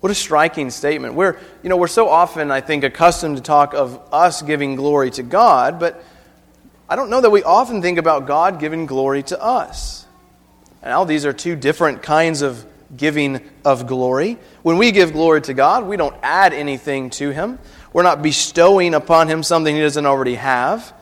What 0.00 0.12
a 0.12 0.14
striking 0.14 0.70
statement. 0.70 1.14
We're, 1.14 1.38
you 1.62 1.68
know, 1.68 1.76
we're 1.76 1.88
so 1.88 2.08
often, 2.08 2.50
I 2.50 2.60
think, 2.60 2.84
accustomed 2.84 3.38
to 3.38 3.42
talk 3.42 3.74
of 3.74 4.00
us 4.12 4.42
giving 4.42 4.76
glory 4.76 5.10
to 5.12 5.22
God, 5.22 5.80
but 5.80 6.04
I 6.88 6.96
don't 6.96 7.10
know 7.10 7.20
that 7.20 7.30
we 7.30 7.42
often 7.42 7.82
think 7.82 7.98
about 7.98 8.26
God 8.26 8.60
giving 8.60 8.86
glory 8.86 9.22
to 9.24 9.42
us. 9.42 10.06
Now, 10.82 11.04
these 11.04 11.26
are 11.26 11.32
two 11.32 11.56
different 11.56 12.02
kinds 12.02 12.42
of 12.42 12.64
giving 12.96 13.40
of 13.64 13.86
glory. 13.86 14.38
When 14.62 14.78
we 14.78 14.92
give 14.92 15.12
glory 15.12 15.42
to 15.42 15.54
God, 15.54 15.86
we 15.86 15.96
don't 15.96 16.16
add 16.22 16.52
anything 16.52 17.10
to 17.10 17.30
Him. 17.30 17.58
We're 17.92 18.04
not 18.04 18.22
bestowing 18.22 18.94
upon 18.94 19.28
Him 19.28 19.42
something 19.42 19.74
He 19.74 19.80
doesn't 19.80 20.06
already 20.06 20.36
have. 20.36 20.94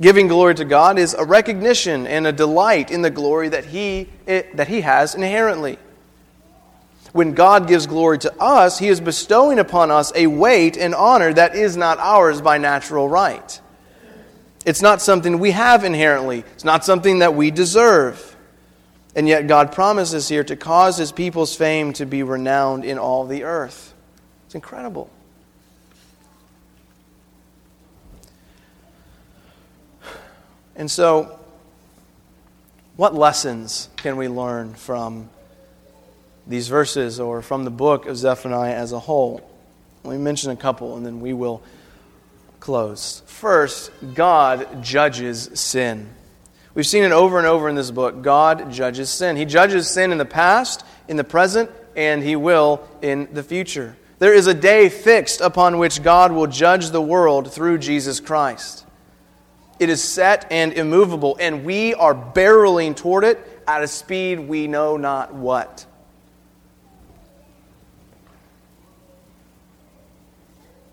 Giving 0.00 0.26
glory 0.28 0.54
to 0.56 0.64
God 0.64 0.98
is 0.98 1.14
a 1.14 1.24
recognition 1.24 2.06
and 2.06 2.26
a 2.26 2.32
delight 2.32 2.90
in 2.90 3.02
the 3.02 3.10
glory 3.10 3.48
that 3.50 3.64
he, 3.64 4.08
it, 4.26 4.56
that 4.56 4.68
he 4.68 4.80
has 4.80 5.14
inherently. 5.14 5.78
When 7.14 7.34
God 7.34 7.68
gives 7.68 7.86
glory 7.86 8.18
to 8.18 8.42
us, 8.42 8.80
He 8.80 8.88
is 8.88 9.00
bestowing 9.00 9.60
upon 9.60 9.92
us 9.92 10.12
a 10.16 10.26
weight 10.26 10.76
and 10.76 10.96
honor 10.96 11.32
that 11.32 11.54
is 11.54 11.76
not 11.76 11.98
ours 12.00 12.40
by 12.40 12.58
natural 12.58 13.08
right. 13.08 13.60
It's 14.66 14.82
not 14.82 15.00
something 15.00 15.38
we 15.38 15.52
have 15.52 15.84
inherently, 15.84 16.40
it's 16.54 16.64
not 16.64 16.84
something 16.84 17.20
that 17.20 17.36
we 17.36 17.52
deserve. 17.52 18.32
And 19.14 19.28
yet, 19.28 19.46
God 19.46 19.70
promises 19.70 20.28
here 20.28 20.42
to 20.42 20.56
cause 20.56 20.96
His 20.96 21.12
people's 21.12 21.54
fame 21.54 21.92
to 21.94 22.04
be 22.04 22.24
renowned 22.24 22.84
in 22.84 22.98
all 22.98 23.24
the 23.24 23.44
earth. 23.44 23.94
It's 24.46 24.56
incredible. 24.56 25.08
And 30.76 30.90
so, 30.90 31.38
what 32.96 33.14
lessons 33.14 33.88
can 33.96 34.16
we 34.16 34.28
learn 34.28 34.74
from 34.74 35.28
these 36.46 36.68
verses 36.68 37.20
or 37.20 37.42
from 37.42 37.64
the 37.64 37.70
book 37.70 38.06
of 38.06 38.16
Zephaniah 38.16 38.74
as 38.74 38.92
a 38.92 38.98
whole? 38.98 39.48
Let 40.04 40.12
me 40.12 40.22
mention 40.22 40.50
a 40.50 40.56
couple 40.56 40.96
and 40.96 41.04
then 41.04 41.20
we 41.20 41.32
will 41.32 41.62
close. 42.60 43.22
First, 43.26 43.90
God 44.14 44.82
judges 44.82 45.50
sin. 45.54 46.08
We've 46.74 46.86
seen 46.86 47.04
it 47.04 47.12
over 47.12 47.38
and 47.38 47.46
over 47.46 47.68
in 47.68 47.74
this 47.74 47.90
book. 47.90 48.22
God 48.22 48.72
judges 48.72 49.10
sin. 49.10 49.36
He 49.36 49.44
judges 49.44 49.88
sin 49.88 50.12
in 50.12 50.18
the 50.18 50.24
past, 50.24 50.84
in 51.06 51.16
the 51.16 51.24
present, 51.24 51.70
and 51.96 52.22
He 52.22 52.36
will 52.36 52.86
in 53.00 53.28
the 53.32 53.42
future. 53.42 53.96
There 54.18 54.34
is 54.34 54.46
a 54.46 54.54
day 54.54 54.88
fixed 54.88 55.40
upon 55.40 55.78
which 55.78 56.02
God 56.02 56.32
will 56.32 56.46
judge 56.46 56.90
the 56.90 57.02
world 57.02 57.52
through 57.52 57.78
Jesus 57.78 58.18
Christ. 58.18 58.83
It 59.78 59.88
is 59.90 60.02
set 60.02 60.46
and 60.50 60.72
immovable, 60.72 61.36
and 61.40 61.64
we 61.64 61.94
are 61.94 62.14
barreling 62.14 62.94
toward 62.94 63.24
it 63.24 63.40
at 63.66 63.82
a 63.82 63.88
speed 63.88 64.40
we 64.40 64.66
know 64.66 64.96
not 64.96 65.34
what. 65.34 65.86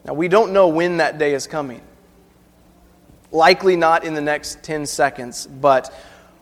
Now, 0.03 0.13
we 0.13 0.27
don't 0.27 0.51
know 0.51 0.67
when 0.67 0.97
that 0.97 1.19
day 1.19 1.34
is 1.34 1.45
coming. 1.45 1.82
Likely 3.32 3.75
not 3.75 4.03
in 4.03 4.13
the 4.13 4.21
next 4.21 4.63
10 4.63 4.86
seconds, 4.88 5.45
but 5.45 5.93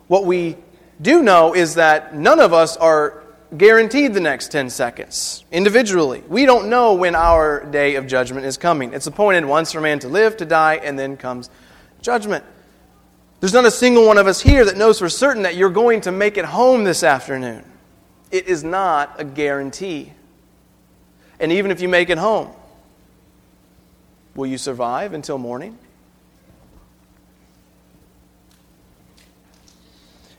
what 0.08 0.24
we 0.24 0.56
do 1.00 1.22
know 1.22 1.54
is 1.54 1.74
that 1.74 2.14
none 2.14 2.40
of 2.40 2.52
us 2.52 2.76
are 2.76 3.22
guaranteed 3.56 4.14
the 4.14 4.20
next 4.20 4.50
10 4.50 4.70
seconds 4.70 5.44
individually. 5.52 6.22
We 6.28 6.46
don't 6.46 6.68
know 6.70 6.94
when 6.94 7.14
our 7.14 7.64
day 7.64 7.96
of 7.96 8.06
judgment 8.06 8.46
is 8.46 8.56
coming. 8.56 8.92
It's 8.92 9.06
appointed 9.06 9.44
once 9.44 9.72
for 9.72 9.80
man 9.80 9.98
to 10.00 10.08
live, 10.08 10.36
to 10.38 10.46
die, 10.46 10.76
and 10.76 10.98
then 10.98 11.16
comes 11.16 11.50
judgment. 12.02 12.44
There's 13.40 13.54
not 13.54 13.64
a 13.64 13.70
single 13.70 14.06
one 14.06 14.18
of 14.18 14.26
us 14.26 14.40
here 14.40 14.64
that 14.64 14.76
knows 14.76 14.98
for 14.98 15.08
certain 15.08 15.44
that 15.44 15.56
you're 15.56 15.70
going 15.70 16.02
to 16.02 16.12
make 16.12 16.36
it 16.36 16.44
home 16.44 16.84
this 16.84 17.02
afternoon. 17.02 17.64
It 18.30 18.48
is 18.48 18.62
not 18.62 19.18
a 19.18 19.24
guarantee. 19.24 20.12
And 21.38 21.50
even 21.52 21.70
if 21.70 21.80
you 21.80 21.88
make 21.88 22.10
it 22.10 22.18
home, 22.18 22.50
will 24.34 24.46
you 24.46 24.58
survive 24.58 25.14
until 25.14 25.38
morning? 25.38 25.78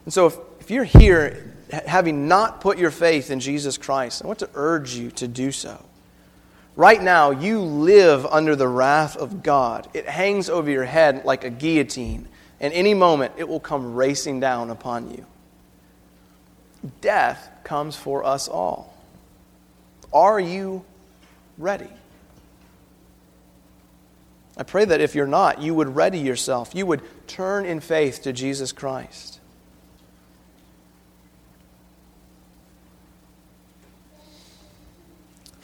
And 0.06 0.14
so, 0.14 0.28
if, 0.28 0.38
if 0.60 0.72
you're 0.72 0.84
here 0.84 1.56
having 1.72 2.28
not 2.28 2.62
put 2.62 2.78
your 2.78 2.92
faith 2.92 3.32
in 3.32 3.40
Jesus 3.40 3.78
Christ, 3.78 4.24
I 4.24 4.28
want 4.28 4.40
to 4.40 4.50
urge 4.54 4.94
you 4.96 5.12
to 5.12 5.28
do 5.28 5.52
so. 5.52 5.84
Right 6.76 7.02
now, 7.02 7.32
you 7.32 7.60
live 7.60 8.26
under 8.26 8.56
the 8.56 8.68
wrath 8.68 9.18
of 9.18 9.44
God. 9.44 9.90
It 9.94 10.08
hangs 10.08 10.50
over 10.50 10.72
your 10.72 10.86
head 10.86 11.26
like 11.26 11.44
a 11.44 11.50
guillotine, 11.50 12.28
and 12.60 12.74
any 12.74 12.94
moment 12.94 13.34
it 13.38 13.48
will 13.48 13.60
come 13.60 13.94
racing 13.94 14.40
down 14.40 14.70
upon 14.70 15.12
you. 15.12 15.26
Death 17.02 17.50
comes 17.64 17.96
for 17.98 18.24
us 18.24 18.48
all. 18.48 18.96
Are 20.14 20.40
you 20.40 20.86
ready? 21.58 21.90
I 24.58 24.64
pray 24.64 24.86
that 24.86 25.02
if 25.02 25.14
you're 25.14 25.28
not, 25.28 25.62
you 25.62 25.74
would 25.74 25.96
ready 25.96 26.20
yourself. 26.20 26.74
You 26.74 26.86
would 26.86 27.02
turn 27.28 27.66
in 27.66 27.82
faith 27.82 28.24
to 28.24 28.32
Jesus 28.32 28.72
Christ. 28.72 29.41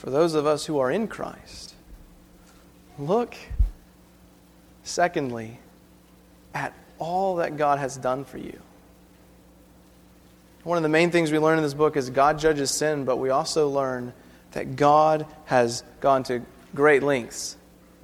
For 0.07 0.11
those 0.11 0.35
of 0.35 0.45
us 0.45 0.65
who 0.65 0.79
are 0.79 0.89
in 0.89 1.05
Christ, 1.05 1.75
look, 2.97 3.35
secondly, 4.83 5.59
at 6.53 6.73
all 6.97 7.35
that 7.35 7.57
God 7.57 7.77
has 7.77 7.97
done 7.97 8.23
for 8.23 8.37
you. 8.37 8.57
One 10.63 10.77
of 10.77 10.83
the 10.83 10.87
main 10.87 11.11
things 11.11 11.29
we 11.29 11.39
learn 11.39 11.57
in 11.57 11.63
this 11.65 11.73
book 11.73 11.97
is 11.97 12.09
God 12.09 12.39
judges 12.39 12.71
sin, 12.71 13.03
but 13.03 13.17
we 13.17 13.31
also 13.31 13.67
learn 13.67 14.13
that 14.51 14.77
God 14.77 15.25
has 15.43 15.83
gone 15.99 16.23
to 16.23 16.41
great 16.73 17.03
lengths 17.03 17.57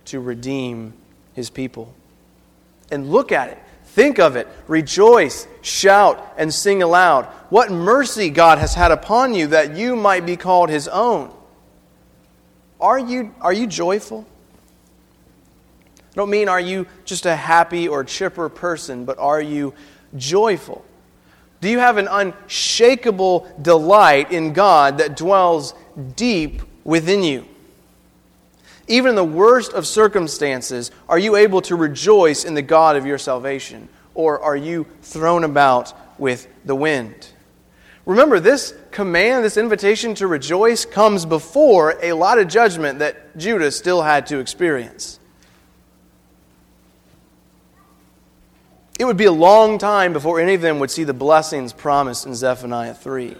to 0.07 0.19
redeem 0.19 0.91
his 1.31 1.49
people. 1.49 1.93
And 2.91 3.13
look 3.13 3.31
at 3.31 3.47
it. 3.47 3.59
Think 3.85 4.19
of 4.19 4.35
it. 4.35 4.49
Rejoice, 4.67 5.47
shout, 5.61 6.33
and 6.37 6.53
sing 6.53 6.83
aloud. 6.83 7.27
What 7.47 7.71
mercy 7.71 8.29
God 8.29 8.57
has 8.57 8.73
had 8.73 8.91
upon 8.91 9.33
you 9.33 9.47
that 9.47 9.77
you 9.77 9.95
might 9.95 10.25
be 10.25 10.35
called 10.35 10.69
his 10.69 10.89
own. 10.89 11.33
Are 12.83 12.99
you, 12.99 13.33
are 13.39 13.53
you 13.53 13.65
joyful? 13.65 14.27
I 15.97 16.15
don't 16.15 16.29
mean 16.29 16.49
are 16.49 16.59
you 16.59 16.85
just 17.05 17.25
a 17.25 17.33
happy 17.33 17.87
or 17.87 18.03
chipper 18.03 18.49
person, 18.49 19.05
but 19.05 19.17
are 19.17 19.41
you 19.41 19.73
joyful? 20.17 20.83
Do 21.61 21.69
you 21.69 21.79
have 21.79 21.95
an 21.95 22.09
unshakable 22.11 23.49
delight 23.61 24.33
in 24.33 24.51
God 24.51 24.97
that 24.97 25.15
dwells 25.15 25.73
deep 26.17 26.61
within 26.83 27.23
you? 27.23 27.47
Even 28.89 29.11
in 29.11 29.15
the 29.15 29.23
worst 29.23 29.71
of 29.71 29.87
circumstances, 29.87 30.91
are 31.07 31.17
you 31.17 31.37
able 31.37 31.61
to 31.61 31.77
rejoice 31.77 32.43
in 32.43 32.53
the 32.53 32.61
God 32.61 32.97
of 32.97 33.05
your 33.05 33.17
salvation? 33.17 33.87
Or 34.13 34.41
are 34.41 34.57
you 34.57 34.87
thrown 35.01 35.45
about 35.45 36.19
with 36.19 36.49
the 36.65 36.75
wind? 36.75 37.29
Remember, 38.05 38.39
this 38.39 38.73
command, 38.91 39.45
this 39.45 39.55
invitation 39.55 40.13
to 40.15 40.27
rejoice, 40.27 40.83
comes 40.83 41.25
before 41.25 41.97
a 42.01 42.13
lot 42.13 42.37
of 42.37 42.49
judgment 42.49 42.99
that 42.99 43.37
Judah 43.37 43.71
still 43.71 44.01
had 44.01 44.27
to 44.27 44.39
experience. 44.39 45.19
It 48.99 49.05
would 49.05 49.17
be 49.17 49.25
a 49.25 49.31
long 49.31 49.77
time 49.77 50.13
before 50.13 50.39
any 50.39 50.53
of 50.53 50.61
them 50.61 50.79
would 50.79 50.91
see 50.91 51.03
the 51.03 51.13
blessings 51.13 51.73
promised 51.73 52.25
in 52.25 52.35
Zephaniah 52.35 52.93
3. 52.93 53.35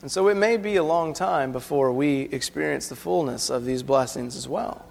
And 0.00 0.10
so 0.10 0.26
it 0.28 0.34
may 0.34 0.56
be 0.56 0.76
a 0.76 0.82
long 0.82 1.14
time 1.14 1.52
before 1.52 1.92
we 1.92 2.22
experience 2.22 2.88
the 2.88 2.96
fullness 2.96 3.50
of 3.50 3.64
these 3.64 3.84
blessings 3.84 4.34
as 4.34 4.48
well. 4.48 4.84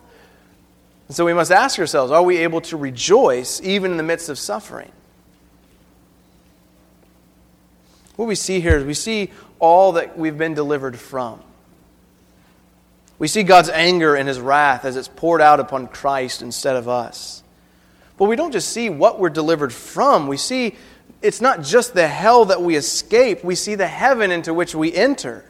And 1.11 1.15
so 1.17 1.25
we 1.25 1.33
must 1.33 1.51
ask 1.51 1.77
ourselves 1.77 2.09
are 2.09 2.23
we 2.23 2.37
able 2.37 2.61
to 2.61 2.77
rejoice 2.77 3.59
even 3.63 3.91
in 3.91 3.97
the 3.97 4.03
midst 4.03 4.29
of 4.29 4.39
suffering? 4.39 4.93
What 8.15 8.29
we 8.29 8.35
see 8.35 8.61
here 8.61 8.77
is 8.77 8.85
we 8.85 8.93
see 8.93 9.29
all 9.59 9.91
that 9.91 10.17
we've 10.17 10.37
been 10.37 10.53
delivered 10.53 10.97
from. 10.97 11.41
We 13.19 13.27
see 13.27 13.43
God's 13.43 13.67
anger 13.67 14.15
and 14.15 14.25
his 14.25 14.39
wrath 14.39 14.85
as 14.85 14.95
it's 14.95 15.09
poured 15.09 15.41
out 15.41 15.59
upon 15.59 15.87
Christ 15.87 16.41
instead 16.41 16.77
of 16.77 16.87
us. 16.87 17.43
But 18.15 18.29
we 18.29 18.37
don't 18.37 18.53
just 18.53 18.69
see 18.69 18.89
what 18.89 19.19
we're 19.19 19.29
delivered 19.29 19.73
from, 19.73 20.29
we 20.29 20.37
see 20.37 20.77
it's 21.21 21.41
not 21.41 21.61
just 21.61 21.93
the 21.93 22.07
hell 22.07 22.45
that 22.45 22.61
we 22.61 22.77
escape, 22.77 23.43
we 23.43 23.55
see 23.55 23.75
the 23.75 23.85
heaven 23.85 24.31
into 24.31 24.53
which 24.53 24.73
we 24.73 24.93
enter. 24.93 25.43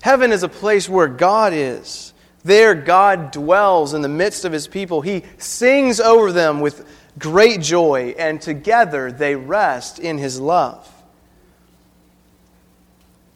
Heaven 0.00 0.32
is 0.32 0.42
a 0.42 0.48
place 0.48 0.88
where 0.88 1.06
God 1.06 1.52
is. 1.52 2.14
There, 2.44 2.74
God 2.74 3.30
dwells 3.30 3.94
in 3.94 4.02
the 4.02 4.08
midst 4.08 4.44
of 4.44 4.52
his 4.52 4.68
people. 4.68 5.00
He 5.00 5.24
sings 5.38 6.00
over 6.00 6.32
them 6.32 6.60
with 6.60 6.86
great 7.18 7.60
joy, 7.60 8.14
and 8.18 8.40
together 8.40 9.10
they 9.10 9.34
rest 9.34 9.98
in 9.98 10.18
his 10.18 10.40
love. 10.40 10.88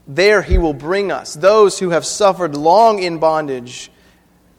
There, 0.07 0.43
he 0.43 0.59
will 0.59 0.75
bring 0.75 1.13
us, 1.13 1.35
those 1.35 1.79
who 1.79 1.91
have 1.91 2.05
suffered 2.05 2.55
long 2.55 3.03
in 3.03 3.19
bondage, 3.19 3.91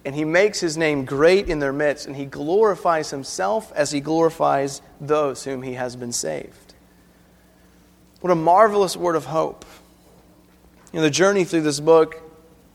and 0.06 0.14
he 0.16 0.26
makes 0.26 0.60
his 0.60 0.78
name 0.78 1.06
great 1.06 1.50
in 1.50 1.60
their 1.60 1.74
midst, 1.74 2.08
and 2.08 2.16
he 2.16 2.26
glorifies 2.26 3.10
himself 3.10 3.72
as 3.74 3.92
he 3.92 4.02
glorifies 4.02 4.82
those 5.00 5.44
whom 5.44 5.62
he 5.62 5.74
has 5.74 5.96
been 5.96 6.12
saved. 6.12 6.74
What 8.22 8.32
a 8.32 8.36
marvelous 8.36 8.96
word 8.96 9.16
of 9.16 9.26
hope. 9.26 9.66
Know, 10.94 11.02
the 11.02 11.10
journey 11.10 11.44
through 11.44 11.62
this 11.62 11.80
book 11.80 12.23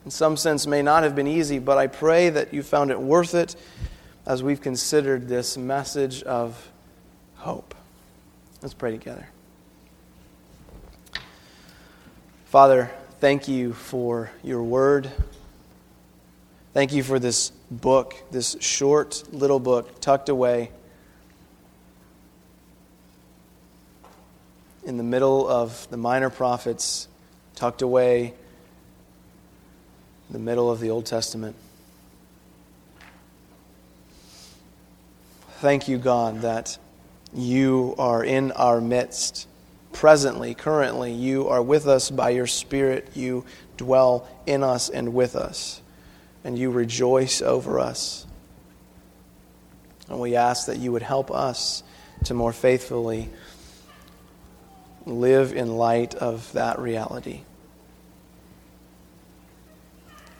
in 0.08 0.12
some 0.12 0.38
sense 0.38 0.66
may 0.66 0.80
not 0.80 1.02
have 1.02 1.14
been 1.14 1.26
easy, 1.26 1.58
but 1.58 1.76
I 1.76 1.86
pray 1.86 2.30
that 2.30 2.54
you 2.54 2.62
found 2.62 2.90
it 2.90 2.98
worth 2.98 3.34
it 3.34 3.54
as 4.24 4.42
we've 4.42 4.62
considered 4.62 5.28
this 5.28 5.58
message 5.58 6.22
of 6.22 6.72
hope. 7.36 7.74
Let's 8.62 8.72
pray 8.72 8.90
together. 8.92 9.28
Father, 12.46 12.90
thank 13.20 13.48
you 13.48 13.74
for 13.74 14.30
your 14.42 14.62
word. 14.62 15.10
Thank 16.72 16.94
you 16.94 17.02
for 17.02 17.18
this 17.18 17.52
book, 17.70 18.14
this 18.30 18.56
short 18.60 19.24
little 19.30 19.60
book 19.60 20.00
tucked 20.00 20.30
away 20.30 20.70
in 24.84 24.96
the 24.96 25.04
middle 25.04 25.46
of 25.46 25.86
the 25.90 25.98
minor 25.98 26.30
prophets, 26.30 27.08
tucked 27.56 27.82
away 27.82 28.32
in 30.28 30.32
the 30.32 30.38
middle 30.38 30.70
of 30.70 30.80
the 30.80 30.90
Old 30.90 31.06
Testament. 31.06 31.56
Thank 35.60 35.88
you, 35.88 35.98
God, 35.98 36.42
that 36.42 36.78
you 37.34 37.94
are 37.98 38.22
in 38.22 38.52
our 38.52 38.80
midst 38.80 39.48
presently, 39.92 40.54
currently. 40.54 41.12
You 41.12 41.48
are 41.48 41.62
with 41.62 41.88
us 41.88 42.10
by 42.10 42.30
your 42.30 42.46
Spirit. 42.46 43.08
You 43.14 43.44
dwell 43.76 44.28
in 44.46 44.62
us 44.62 44.88
and 44.88 45.14
with 45.14 45.34
us, 45.34 45.80
and 46.44 46.58
you 46.58 46.70
rejoice 46.70 47.42
over 47.42 47.80
us. 47.80 48.26
And 50.08 50.20
we 50.20 50.36
ask 50.36 50.66
that 50.66 50.78
you 50.78 50.92
would 50.92 51.02
help 51.02 51.30
us 51.30 51.82
to 52.24 52.34
more 52.34 52.52
faithfully 52.52 53.30
live 55.06 55.52
in 55.52 55.76
light 55.76 56.14
of 56.14 56.52
that 56.52 56.78
reality. 56.78 57.42